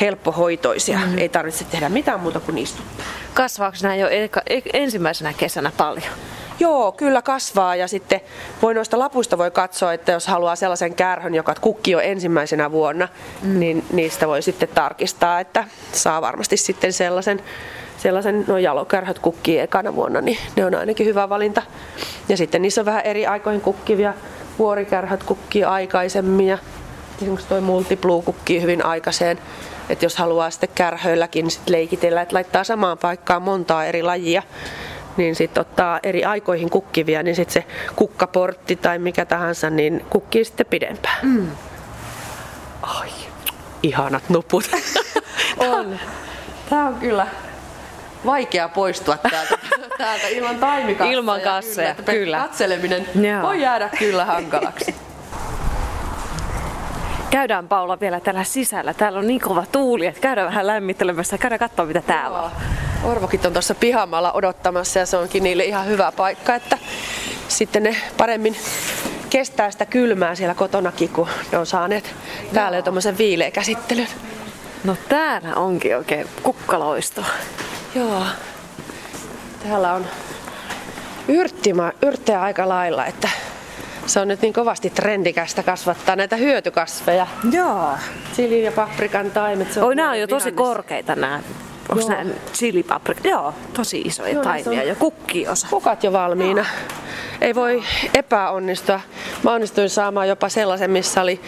helppohoitoisia. 0.00 0.98
Mm. 0.98 1.18
Ei 1.18 1.28
tarvitse 1.28 1.64
tehdä 1.64 1.88
mitään 1.88 2.20
muuta 2.20 2.40
kuin 2.40 2.58
istuttaa. 2.58 3.06
Kasvaako 3.34 3.76
nämä 3.82 3.94
jo 3.94 4.08
ensimmäisenä 4.72 5.32
kesänä 5.32 5.72
paljon? 5.76 6.12
Joo, 6.60 6.92
kyllä 6.92 7.22
kasvaa 7.22 7.76
ja 7.76 7.88
sitten 7.88 8.20
voi 8.62 8.74
noista 8.74 8.98
lapuista 8.98 9.38
voi 9.38 9.50
katsoa, 9.50 9.92
että 9.92 10.12
jos 10.12 10.26
haluaa 10.26 10.56
sellaisen 10.56 10.94
kärhön, 10.94 11.34
joka 11.34 11.54
kukki 11.60 11.90
jo 11.90 12.00
ensimmäisenä 12.00 12.70
vuonna, 12.70 13.08
mm. 13.42 13.60
niin 13.60 13.84
niistä 13.92 14.28
voi 14.28 14.42
sitten 14.42 14.68
tarkistaa, 14.68 15.40
että 15.40 15.64
saa 15.92 16.22
varmasti 16.22 16.56
sitten 16.56 16.92
sellaisen, 16.92 17.42
sellaisen 17.98 18.44
no 18.46 18.58
jalokärhöt 18.58 19.18
kukkii 19.18 19.58
ekana 19.58 19.94
vuonna, 19.94 20.20
niin 20.20 20.38
ne 20.56 20.64
on 20.64 20.74
ainakin 20.74 21.06
hyvä 21.06 21.28
valinta. 21.28 21.62
Ja 22.28 22.36
sitten 22.36 22.62
niissä 22.62 22.80
on 22.80 22.84
vähän 22.84 23.06
eri 23.06 23.26
aikoihin 23.26 23.60
kukkivia, 23.60 24.14
vuorikärhöt 24.58 25.22
kukkii 25.22 25.64
aikaisemmin 25.64 26.46
ja 26.46 26.58
esimerkiksi 27.16 27.48
toi 27.48 27.60
multipluu 27.60 28.22
kukkii 28.22 28.62
hyvin 28.62 28.84
aikaiseen. 28.84 29.38
Että 29.88 30.04
jos 30.04 30.16
haluaa 30.16 30.50
sitten 30.50 30.68
kärhöilläkin 30.74 31.50
sit 31.50 31.68
leikitellä, 31.68 32.22
että 32.22 32.34
laittaa 32.34 32.64
samaan 32.64 32.98
paikkaan 32.98 33.42
montaa 33.42 33.84
eri 33.84 34.02
lajia, 34.02 34.42
niin 35.18 35.34
sitten 35.34 35.60
ottaa 35.60 36.00
eri 36.02 36.24
aikoihin 36.24 36.70
kukkivia, 36.70 37.22
niin 37.22 37.36
sitten 37.36 37.62
se 37.62 37.68
kukkaportti 37.96 38.76
tai 38.76 38.98
mikä 38.98 39.24
tahansa, 39.24 39.70
niin 39.70 40.04
kukkii 40.10 40.44
sitten 40.44 40.66
pidempään. 40.66 41.18
Mm. 41.22 41.50
Ai, 42.82 43.08
ihanat 43.82 44.28
nuput. 44.28 44.64
on. 45.58 45.98
Tämä 46.70 46.86
on 46.86 46.94
kyllä 46.94 47.26
vaikea 48.26 48.68
poistua 48.68 49.16
täältä, 49.16 49.58
täältä 49.98 50.28
ilman 50.28 50.56
taimikasseja. 50.56 51.12
Ilman 51.12 51.40
kasseja, 51.40 51.94
kyllä. 51.94 52.12
kyllä. 52.12 52.38
Katseleminen 52.38 53.06
Joo. 53.14 53.42
voi 53.42 53.60
jäädä 53.60 53.90
kyllä 53.98 54.24
hankalaksi. 54.24 54.94
Käydään 57.30 57.68
Paula 57.68 58.00
vielä 58.00 58.20
täällä 58.20 58.44
sisällä. 58.44 58.94
Täällä 58.94 59.18
on 59.18 59.26
niin 59.26 59.40
kova 59.40 59.64
tuuli, 59.72 60.06
että 60.06 60.20
käydään 60.20 60.46
vähän 60.46 60.66
lämmittelemässä. 60.66 61.38
Käydään 61.38 61.58
katsoa 61.58 61.86
mitä 61.86 62.02
täällä 62.02 62.42
on. 62.42 62.50
Orvokit 63.04 63.44
on 63.44 63.52
tuossa 63.52 63.74
pihamalla 63.74 64.32
odottamassa 64.32 64.98
ja 64.98 65.06
se 65.06 65.16
onkin 65.16 65.42
niille 65.42 65.64
ihan 65.64 65.86
hyvä 65.86 66.12
paikka, 66.12 66.54
että 66.54 66.78
sitten 67.48 67.82
ne 67.82 67.96
paremmin 68.16 68.56
kestää 69.30 69.70
sitä 69.70 69.86
kylmää 69.86 70.34
siellä 70.34 70.54
kotonakin, 70.54 71.08
kun 71.08 71.28
ne 71.52 71.58
on 71.58 71.66
saaneet 71.66 72.14
täällä 72.54 72.78
jo 72.78 72.82
tuommoisen 72.82 73.18
viileä 73.18 73.50
käsittelyn. 73.50 74.08
No 74.84 74.96
täällä 75.08 75.54
onkin 75.54 75.96
oikein 75.96 76.28
kukkaloisto. 76.42 77.24
Joo. 77.94 78.22
Täällä 79.62 79.92
on 79.92 80.06
yrttima, 81.28 81.92
yrttejä 82.02 82.42
aika 82.42 82.68
lailla, 82.68 83.06
että 83.06 83.28
se 84.06 84.20
on 84.20 84.28
nyt 84.28 84.42
niin 84.42 84.52
kovasti 84.52 84.90
trendikästä 84.90 85.62
kasvattaa 85.62 86.16
näitä 86.16 86.36
hyötykasveja. 86.36 87.26
Joo. 87.52 87.90
Chili 88.34 88.62
ja 88.62 88.72
paprikan 88.72 89.30
taimet. 89.30 89.72
Se 89.72 89.80
on 89.80 89.86
Oi, 89.86 89.94
nämä 89.94 90.10
on 90.10 90.20
jo 90.20 90.26
tosi 90.26 90.52
korkeita 90.52 91.14
nämä. 91.14 91.40
Onko 91.88 92.08
nämä 92.08 92.30
chilipaprika? 92.52 93.28
Joo, 93.28 93.54
tosi 93.72 94.00
isoja 94.00 94.32
Joo, 94.32 94.42
taimia 94.42 94.82
ja 94.82 94.94
kukkiosa. 94.94 95.66
Kukat 95.70 96.04
jo 96.04 96.12
valmiina. 96.12 96.60
Joo. 96.60 96.98
Ei 97.40 97.54
voi 97.54 97.82
epäonnistua. 98.14 99.00
Mä 99.42 99.52
onnistuin 99.52 99.90
saamaan 99.90 100.28
jopa 100.28 100.48
sellaisen, 100.48 100.90
missä 100.90 101.22
oli 101.22 101.40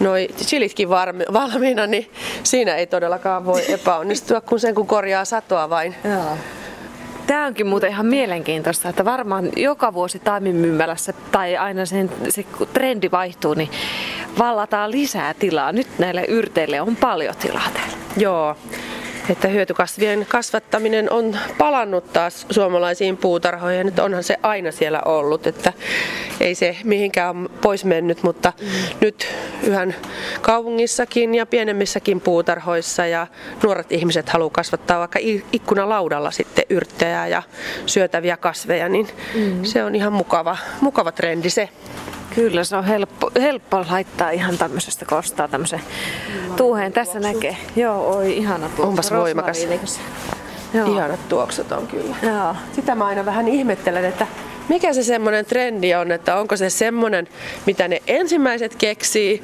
noi 0.00 0.28
chilitkin 0.36 0.88
valmiina, 1.32 1.86
niin 1.86 2.10
siinä 2.42 2.74
ei 2.74 2.86
todellakaan 2.86 3.46
voi 3.46 3.62
epäonnistua, 3.72 4.40
kun 4.40 4.60
sen 4.60 4.74
kun 4.74 4.86
korjaa 4.86 5.24
satoa 5.24 5.70
vain. 5.70 5.94
Joo. 6.04 6.36
Tämä 7.26 7.46
onkin 7.46 7.66
muuten 7.66 7.90
ihan 7.90 8.06
mielenkiintoista, 8.06 8.88
että 8.88 9.04
varmaan 9.04 9.48
joka 9.56 9.94
vuosi 9.94 10.18
taimimyymälässä 10.18 11.12
tai 11.32 11.56
aina 11.56 11.86
sen, 11.86 12.10
se 12.28 12.42
kun 12.42 12.68
trendi 12.72 13.10
vaihtuu, 13.10 13.54
niin 13.54 13.70
vallataan 14.38 14.90
lisää 14.90 15.34
tilaa. 15.34 15.72
Nyt 15.72 15.86
näille 15.98 16.24
yrteille 16.28 16.80
on 16.80 16.96
paljon 16.96 17.34
tilaa 17.36 17.68
täällä. 17.74 17.96
Joo, 18.16 18.56
että 19.28 19.48
hyötykasvien 19.48 20.26
kasvattaminen 20.28 21.12
on 21.12 21.38
palannut 21.58 22.12
taas 22.12 22.46
suomalaisiin 22.50 23.16
puutarhoihin. 23.16 23.86
Nyt 23.86 23.98
onhan 23.98 24.22
se 24.24 24.36
aina 24.42 24.72
siellä 24.72 25.00
ollut, 25.04 25.46
että 25.46 25.72
ei 26.40 26.54
se 26.54 26.76
mihinkään 26.84 27.48
pois 27.60 27.84
mennyt, 27.84 28.22
mutta 28.22 28.52
mm. 28.60 28.66
nyt 29.00 29.28
yhä 29.62 29.86
kaupungissakin 30.40 31.34
ja 31.34 31.46
pienemmissäkin 31.46 32.20
puutarhoissa 32.20 33.06
ja 33.06 33.26
nuoret 33.62 33.92
ihmiset 33.92 34.28
haluaa 34.28 34.50
kasvattaa 34.50 34.98
vaikka 34.98 35.18
ikkunalaudalla 35.52 36.30
sitten 36.30 36.64
yrttejä 36.70 37.26
ja 37.26 37.42
syötäviä 37.86 38.36
kasveja, 38.36 38.88
niin 38.88 39.08
mm. 39.34 39.64
se 39.64 39.84
on 39.84 39.94
ihan 39.94 40.12
mukava, 40.12 40.56
mukava 40.80 41.12
trendi 41.12 41.50
se. 41.50 41.68
Kyllä, 42.34 42.64
se 42.64 42.76
on 42.76 42.84
helppo, 42.84 43.30
helppo 43.40 43.84
laittaa 43.90 44.30
ihan 44.30 44.58
tämmöisestä 44.58 45.04
kostaa 45.04 45.48
tämmöisen 45.48 45.80
tuuheen. 46.56 46.92
Tässä 46.92 47.20
näkee. 47.20 47.56
Joo, 47.76 48.16
oi 48.16 48.36
ihana 48.36 48.66
tuoksu. 48.66 48.82
Onpas 48.82 49.10
voimakas. 49.10 49.66
Joo. 50.74 50.94
Ihanat 50.94 51.28
tuoksut 51.28 51.72
on 51.72 51.86
kyllä. 51.86 52.16
Joo. 52.22 52.56
Sitä 52.72 52.94
mä 52.94 53.06
aina 53.06 53.24
vähän 53.24 53.48
ihmettelen, 53.48 54.04
että 54.04 54.26
mikä 54.68 54.92
se 54.92 55.02
semmoinen 55.02 55.44
trendi 55.44 55.94
on, 55.94 56.12
että 56.12 56.36
onko 56.36 56.56
se 56.56 56.70
semmoinen, 56.70 57.28
mitä 57.66 57.88
ne 57.88 58.02
ensimmäiset 58.06 58.76
keksii 58.76 59.42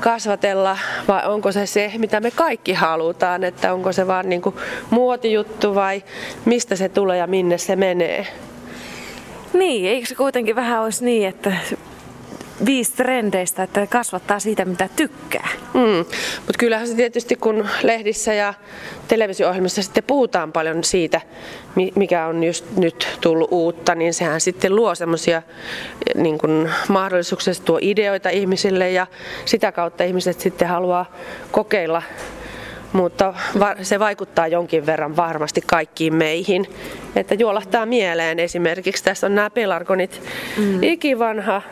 kasvatella 0.00 0.78
vai 1.08 1.26
onko 1.26 1.52
se 1.52 1.66
se, 1.66 1.92
mitä 1.98 2.20
me 2.20 2.30
kaikki 2.30 2.72
halutaan, 2.72 3.44
että 3.44 3.74
onko 3.74 3.92
se 3.92 4.06
vaan 4.06 4.28
niin 4.28 4.42
kuin 4.42 4.54
muotijuttu 4.90 5.74
vai 5.74 6.02
mistä 6.44 6.76
se 6.76 6.88
tulee 6.88 7.18
ja 7.18 7.26
minne 7.26 7.58
se 7.58 7.76
menee. 7.76 8.26
Niin, 9.52 9.88
eikö 9.90 10.06
se 10.06 10.14
kuitenkin 10.14 10.56
vähän 10.56 10.82
olisi 10.82 11.04
niin, 11.04 11.28
että 11.28 11.52
viisi 12.66 12.92
trendeistä, 12.92 13.62
että 13.62 13.86
kasvattaa 13.86 14.38
siitä, 14.38 14.64
mitä 14.64 14.88
tykkää. 14.96 15.48
Mm. 15.74 16.04
Mutta 16.36 16.58
kyllähän 16.58 16.88
se 16.88 16.94
tietysti, 16.94 17.36
kun 17.36 17.68
lehdissä 17.82 18.34
ja 18.34 18.54
televisio-ohjelmissa 19.08 19.82
sitten 19.82 20.04
puhutaan 20.04 20.52
paljon 20.52 20.84
siitä, 20.84 21.20
mikä 21.94 22.26
on 22.26 22.44
just 22.44 22.64
nyt 22.76 23.08
tullut 23.20 23.48
uutta, 23.52 23.94
niin 23.94 24.14
sehän 24.14 24.40
sitten 24.40 24.76
luo 24.76 24.94
semmoisia 24.94 25.42
niin 26.14 26.38
mahdollisuuksia, 26.88 27.54
tuo 27.64 27.78
ideoita 27.82 28.28
ihmisille 28.28 28.90
ja 28.90 29.06
sitä 29.44 29.72
kautta 29.72 30.04
ihmiset 30.04 30.40
sitten 30.40 30.68
haluaa 30.68 31.12
kokeilla 31.50 32.02
mutta 32.92 33.34
se 33.82 33.98
vaikuttaa 33.98 34.46
jonkin 34.46 34.86
verran 34.86 35.16
varmasti 35.16 35.62
kaikkiin 35.66 36.14
meihin. 36.14 36.66
Että 37.16 37.34
juolahtaa 37.34 37.86
mieleen 37.86 38.38
esimerkiksi, 38.38 39.04
tässä 39.04 39.26
on 39.26 39.34
nämä 39.34 39.50
pelargonit, 39.50 40.22
mm. 40.56 40.82
ikivanha 40.82 41.62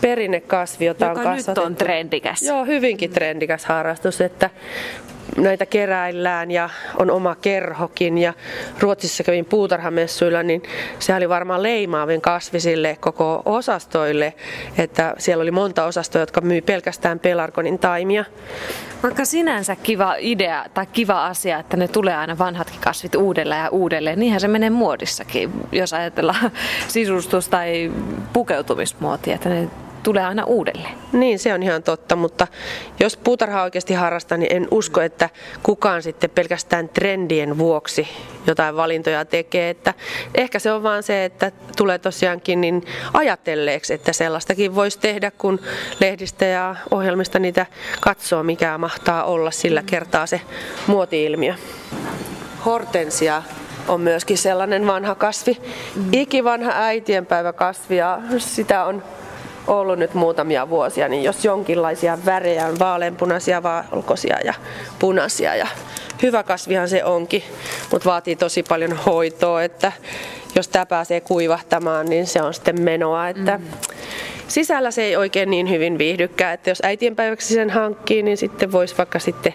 perinnekasvi, 0.00 0.84
jota 0.84 1.06
Joka 1.06 1.20
on 1.20 1.26
kasvatettu. 1.26 1.60
nyt 1.60 1.66
on 1.66 1.76
trendikäs. 1.76 2.42
Joo, 2.42 2.64
hyvinkin 2.64 3.10
trendikäs 3.10 3.64
harrastus, 3.64 4.20
että 4.20 4.50
näitä 5.36 5.66
keräillään 5.66 6.50
ja 6.50 6.70
on 6.96 7.10
oma 7.10 7.34
kerhokin 7.34 8.18
ja 8.18 8.32
Ruotsissa 8.78 9.24
kävin 9.24 9.44
puutarhamessuilla, 9.44 10.42
niin 10.42 10.62
se 10.98 11.14
oli 11.14 11.28
varmaan 11.28 11.62
leimaavin 11.62 12.20
kasvisille 12.20 12.96
koko 13.00 13.42
osastoille, 13.44 14.34
että 14.78 15.14
siellä 15.18 15.42
oli 15.42 15.50
monta 15.50 15.84
osastoa, 15.84 16.22
jotka 16.22 16.40
myi 16.40 16.60
pelkästään 16.60 17.18
pelargonin 17.18 17.78
taimia. 17.78 18.24
Vaikka 19.02 19.24
sinänsä 19.24 19.76
kiva 19.76 20.14
idea 20.18 20.64
tai 20.74 20.86
kiva 20.86 21.26
asia, 21.26 21.58
että 21.58 21.76
ne 21.76 21.88
tulee 21.88 22.16
aina 22.16 22.38
vanhatkin 22.38 22.80
kasvit 22.80 23.14
uudelleen 23.14 23.64
ja 23.64 23.70
uudelleen. 23.70 24.18
Niinhän 24.20 24.40
se 24.40 24.48
menee 24.48 24.70
muodissakin, 24.70 25.50
jos 25.72 25.92
ajatellaan 25.92 26.50
sisustus- 26.88 27.48
tai 27.48 27.92
pukeutumismuotia, 28.32 29.34
että 29.34 29.48
ne 29.48 29.68
tulee 30.02 30.24
aina 30.24 30.44
uudelleen. 30.44 30.94
Niin, 31.12 31.38
se 31.38 31.54
on 31.54 31.62
ihan 31.62 31.82
totta, 31.82 32.16
mutta 32.16 32.46
jos 33.00 33.16
puutarha 33.16 33.62
oikeasti 33.62 33.94
harrastaa, 33.94 34.38
niin 34.38 34.56
en 34.56 34.68
usko, 34.70 35.00
että 35.00 35.30
kukaan 35.62 36.02
sitten 36.02 36.30
pelkästään 36.30 36.88
trendien 36.88 37.58
vuoksi 37.58 38.08
jotain 38.46 38.76
valintoja 38.76 39.24
tekee. 39.24 39.70
Että 39.70 39.94
ehkä 40.34 40.58
se 40.58 40.72
on 40.72 40.82
vaan 40.82 41.02
se, 41.02 41.24
että 41.24 41.52
tulee 41.76 41.98
tosiaankin 41.98 42.60
niin 42.60 42.84
ajatelleeksi, 43.12 43.94
että 43.94 44.12
sellaistakin 44.12 44.74
voisi 44.74 44.98
tehdä, 44.98 45.30
kun 45.30 45.60
lehdistä 46.00 46.44
ja 46.44 46.76
ohjelmista 46.90 47.38
niitä 47.38 47.66
katsoo, 48.00 48.42
mikä 48.42 48.78
mahtaa 48.78 49.24
olla 49.24 49.50
sillä 49.50 49.82
kertaa 49.82 50.26
se 50.26 50.40
muoti-ilmiö. 50.86 51.54
Hortensia 52.64 53.42
on 53.88 54.00
myöskin 54.00 54.38
sellainen 54.38 54.86
vanha 54.86 55.14
kasvi, 55.14 55.58
ikivanha 56.12 56.72
äitienpäiväkasvi 56.74 57.96
ja 57.96 58.18
sitä 58.38 58.84
on 58.84 59.02
ollut 59.70 59.98
nyt 59.98 60.14
muutamia 60.14 60.68
vuosia, 60.68 61.08
niin 61.08 61.24
jos 61.24 61.44
jonkinlaisia 61.44 62.18
värejä 62.26 62.66
on 62.66 62.78
vaaleanpunaisia, 62.78 63.62
valkoisia 63.62 64.36
ja 64.44 64.54
punaisia 64.98 65.56
ja 65.56 65.66
hyvä 66.22 66.42
kasvihan 66.42 66.88
se 66.88 67.04
onkin, 67.04 67.42
mutta 67.92 68.10
vaatii 68.10 68.36
tosi 68.36 68.62
paljon 68.62 68.92
hoitoa, 68.92 69.62
että 69.62 69.92
jos 70.54 70.68
tämä 70.68 70.86
pääsee 70.86 71.20
kuivahtamaan, 71.20 72.06
niin 72.06 72.26
se 72.26 72.42
on 72.42 72.54
sitten 72.54 72.82
menoa, 72.82 73.28
että 73.28 73.58
mm. 73.58 73.64
sisällä 74.48 74.90
se 74.90 75.02
ei 75.02 75.16
oikein 75.16 75.50
niin 75.50 75.70
hyvin 75.70 75.98
viihdykään, 75.98 76.54
että 76.54 76.70
jos 76.70 76.82
äitienpäiväksi 76.82 77.54
sen 77.54 77.70
hankkii, 77.70 78.22
niin 78.22 78.36
sitten 78.36 78.72
voisi 78.72 78.98
vaikka 78.98 79.18
sitten 79.18 79.54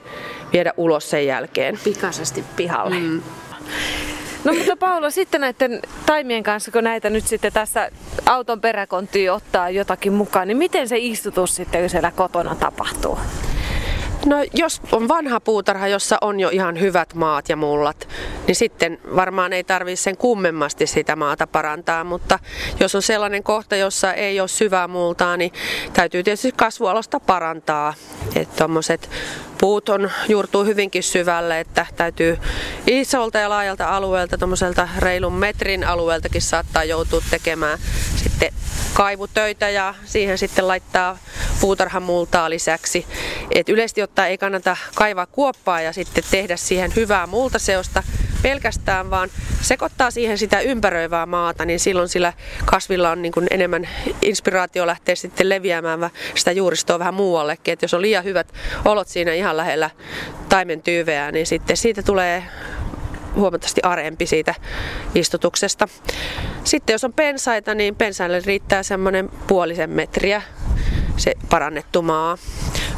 viedä 0.53 0.73
ulos 0.77 1.09
sen 1.09 1.27
jälkeen. 1.27 1.79
Pikaisesti 1.83 2.43
pihalle. 2.55 2.95
Mm. 2.95 3.21
No 4.45 4.53
mutta 4.53 4.75
Paula, 4.77 5.09
sitten 5.09 5.41
näiden 5.41 5.79
taimien 6.05 6.43
kanssa, 6.43 6.71
kun 6.71 6.83
näitä 6.83 7.09
nyt 7.09 7.27
sitten 7.27 7.53
tässä 7.53 7.91
auton 8.25 8.61
peräkonttiin 8.61 9.31
ottaa 9.31 9.69
jotakin 9.69 10.13
mukaan, 10.13 10.47
niin 10.47 10.57
miten 10.57 10.87
se 10.87 10.97
istutus 10.97 11.55
sitten 11.55 11.89
siellä 11.89 12.11
kotona 12.11 12.55
tapahtuu? 12.55 13.19
No 14.25 14.35
jos 14.53 14.81
on 14.91 15.07
vanha 15.07 15.39
puutarha, 15.39 15.87
jossa 15.87 16.17
on 16.21 16.39
jo 16.39 16.49
ihan 16.49 16.79
hyvät 16.79 17.13
maat 17.13 17.49
ja 17.49 17.55
mullat, 17.55 18.07
niin 18.47 18.55
sitten 18.55 18.99
varmaan 19.15 19.53
ei 19.53 19.63
tarvitse 19.63 20.03
sen 20.03 20.17
kummemmasti 20.17 20.87
sitä 20.87 21.15
maata 21.15 21.47
parantaa, 21.47 22.03
mutta 22.03 22.39
jos 22.79 22.95
on 22.95 23.01
sellainen 23.01 23.43
kohta, 23.43 23.75
jossa 23.75 24.13
ei 24.13 24.39
ole 24.39 24.47
syvää 24.47 24.87
multaa, 24.87 25.37
niin 25.37 25.53
täytyy 25.93 26.23
tietysti 26.23 26.51
kasvualosta 26.51 27.19
parantaa. 27.19 27.93
Että 28.35 28.69
puut 29.57 29.89
on, 29.89 30.11
juurtuu 30.29 30.63
hyvinkin 30.63 31.03
syvälle, 31.03 31.59
että 31.59 31.85
täytyy 31.95 32.37
isolta 32.87 33.37
ja 33.37 33.49
laajalta 33.49 33.95
alueelta, 33.95 34.37
tuommoiselta 34.37 34.89
reilun 34.99 35.33
metrin 35.33 35.83
alueeltakin 35.83 36.41
saattaa 36.41 36.83
joutua 36.83 37.21
tekemään 37.29 37.79
sitten 38.15 38.53
kaivutöitä 38.93 39.69
ja 39.69 39.93
siihen 40.05 40.37
sitten 40.37 40.67
laittaa 40.67 41.17
puutarhan 41.61 42.03
multaa 42.03 42.49
lisäksi. 42.49 43.05
Et 43.51 43.69
yleisesti 43.69 44.01
ottaen 44.05 44.31
ei 44.31 44.37
kannata 44.37 44.77
kaivaa 44.95 45.25
kuoppaa 45.25 45.81
ja 45.81 45.93
sitten 45.93 46.23
tehdä 46.31 46.57
siihen 46.57 46.91
hyvää 46.95 47.27
multaseosta 47.27 48.03
pelkästään, 48.41 49.09
vaan 49.09 49.29
sekoittaa 49.61 50.11
siihen 50.11 50.37
sitä 50.37 50.59
ympäröivää 50.59 51.25
maata, 51.25 51.65
niin 51.65 51.79
silloin 51.79 52.09
sillä 52.09 52.33
kasvilla 52.65 53.11
on 53.11 53.21
niin 53.21 53.31
kuin 53.31 53.47
enemmän 53.51 53.87
inspiraatio 54.21 54.87
lähteä 54.87 55.15
sitten 55.15 55.49
leviämään 55.49 56.09
sitä 56.35 56.51
juuristoa 56.51 56.99
vähän 56.99 57.13
muuallekin. 57.13 57.71
Et 57.71 57.81
jos 57.81 57.93
on 57.93 58.01
liian 58.01 58.23
hyvät 58.23 58.53
olot 58.85 59.07
siinä 59.07 59.33
ihan 59.33 59.57
lähellä 59.57 59.89
taimen 60.49 60.81
tyyveä, 60.81 61.31
niin 61.31 61.45
sitten 61.45 61.77
siitä 61.77 62.03
tulee 62.03 62.43
huomattavasti 63.35 63.81
arempi 63.83 64.25
siitä 64.25 64.55
istutuksesta. 65.15 65.87
Sitten 66.63 66.93
jos 66.93 67.03
on 67.03 67.13
pensaita, 67.13 67.75
niin 67.75 67.95
pensaille 67.95 68.41
riittää 68.45 68.83
semmoinen 68.83 69.29
puolisen 69.47 69.89
metriä 69.89 70.41
se 71.17 71.33
parannettu 71.49 72.01
maa. 72.01 72.37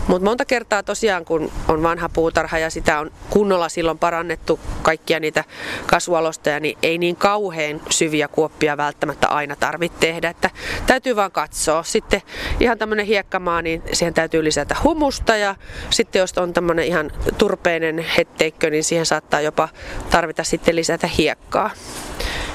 Mutta 0.07 0.25
monta 0.25 0.45
kertaa 0.45 0.83
tosiaan, 0.83 1.25
kun 1.25 1.51
on 1.67 1.83
vanha 1.83 2.09
puutarha 2.09 2.59
ja 2.59 2.69
sitä 2.69 2.99
on 2.99 3.11
kunnolla 3.29 3.69
silloin 3.69 3.97
parannettu 3.97 4.59
kaikkia 4.81 5.19
niitä 5.19 5.43
kasvualostoja, 5.85 6.59
niin 6.59 6.77
ei 6.83 6.97
niin 6.97 7.15
kauhean 7.15 7.81
syviä 7.89 8.27
kuoppia 8.27 8.77
välttämättä 8.77 9.27
aina 9.27 9.55
tarvitse 9.55 9.97
tehdä. 9.99 10.29
Että 10.29 10.49
täytyy 10.87 11.15
vaan 11.15 11.31
katsoa. 11.31 11.83
Sitten 11.83 12.21
ihan 12.59 12.77
tämmöinen 12.77 13.05
hiekkamaa, 13.05 13.61
niin 13.61 13.83
siihen 13.93 14.13
täytyy 14.13 14.43
lisätä 14.43 14.75
humusta 14.83 15.35
ja 15.35 15.55
sitten 15.89 16.19
jos 16.19 16.37
on 16.37 16.53
tämmöinen 16.53 16.85
ihan 16.85 17.11
turpeinen 17.37 18.05
hetteikkö, 18.17 18.69
niin 18.69 18.83
siihen 18.83 19.05
saattaa 19.05 19.41
jopa 19.41 19.69
tarvita 20.09 20.43
sitten 20.43 20.75
lisätä 20.75 21.07
hiekkaa, 21.07 21.69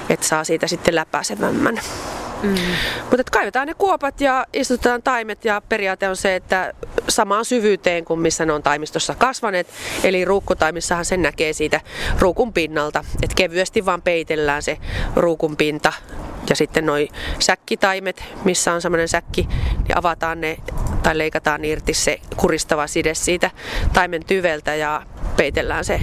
että 0.09 0.27
saa 0.27 0.45
siitä 0.45 0.67
sitten 0.67 0.95
läpäisevämmän. 0.95 1.81
Mm. 2.43 2.55
Mutta 3.11 3.25
kaivetaan 3.33 3.67
ne 3.67 3.75
kuopat 3.75 4.21
ja 4.21 4.47
istutetaan 4.53 5.03
taimet 5.03 5.45
ja 5.45 5.63
periaate 5.69 6.09
on 6.09 6.17
se, 6.17 6.37
että 6.37 6.73
samaan 7.09 7.45
syvyyteen 7.45 8.05
kuin 8.05 8.21
missä 8.21 8.47
ne 8.47 8.53
on 8.53 8.63
taimistossa 8.63 9.15
kasvaneet. 9.15 9.67
Eli 10.05 10.25
ruukkutaimissahan 10.25 11.05
sen 11.05 11.23
näkee 11.23 11.53
siitä 11.53 11.81
ruukun 12.19 12.53
pinnalta, 12.53 13.05
että 13.23 13.35
kevyesti 13.35 13.87
vaan 13.87 14.03
peitellään 14.03 14.63
se 14.63 14.79
ruukun 15.17 15.57
pinta. 15.57 15.93
Ja 16.51 16.57
sitten 16.57 16.87
noi 16.87 17.09
säkkitaimet, 17.39 18.25
missä 18.45 18.73
on 18.73 18.83
semmoinen 18.83 19.09
säkki, 19.09 19.49
niin 19.89 19.99
avataan 19.99 20.41
ne 20.41 20.57
tai 21.03 21.19
leikataan 21.19 21.65
irti 21.65 21.95
se 21.95 22.21
kuristava 22.37 22.87
side 22.87 23.15
siitä 23.15 23.51
taimen 23.93 24.25
tyveltä 24.25 24.75
ja 24.75 25.03
peitellään 25.37 25.85
se 25.85 26.01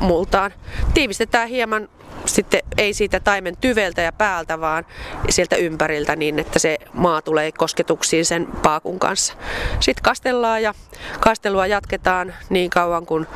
multaan. 0.00 0.52
Tiivistetään 0.94 1.48
hieman 1.48 1.88
sitten 2.26 2.60
ei 2.78 2.94
siitä 2.94 3.20
taimen 3.20 3.56
tyveltä 3.60 4.02
ja 4.02 4.12
päältä, 4.12 4.60
vaan 4.60 4.86
sieltä 5.28 5.56
ympäriltä 5.56 6.16
niin, 6.16 6.38
että 6.38 6.58
se 6.58 6.78
maa 6.92 7.22
tulee 7.22 7.52
kosketuksiin 7.52 8.24
sen 8.24 8.46
paakun 8.62 8.98
kanssa. 8.98 9.34
Sitten 9.80 10.02
kastellaan 10.02 10.62
ja 10.62 10.74
kastelua 11.20 11.66
jatketaan 11.66 12.34
niin 12.50 12.70
kauan 12.70 13.06
kuin 13.06 13.26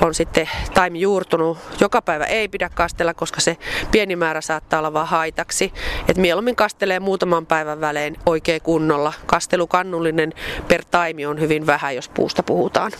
on 0.00 0.14
sitten 0.14 0.48
taimi 0.74 1.00
juurtunut. 1.00 1.58
Joka 1.80 2.02
päivä 2.02 2.24
ei 2.24 2.48
pidä 2.48 2.70
kastella, 2.74 3.14
koska 3.14 3.40
se 3.40 3.56
pieni 3.90 4.16
määrä 4.16 4.40
saattaa 4.40 4.78
olla 4.78 4.92
vaan 4.92 5.06
haitaksi. 5.06 5.72
Et 6.08 6.16
mieluummin 6.16 6.56
kastelee 6.56 7.00
muutaman 7.00 7.46
päivän 7.46 7.80
välein 7.80 8.16
oikein 8.26 8.62
kunnolla. 8.62 9.12
Kastelukannullinen 9.26 10.32
per 10.68 10.84
taimi 10.90 11.26
on 11.26 11.40
hyvin 11.40 11.66
vähän, 11.66 11.96
jos 11.96 12.08
puusta 12.08 12.42
puhutaan. 12.42 12.92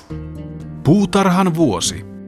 Puutarhan 0.85 1.55
vuosi. 1.55 2.20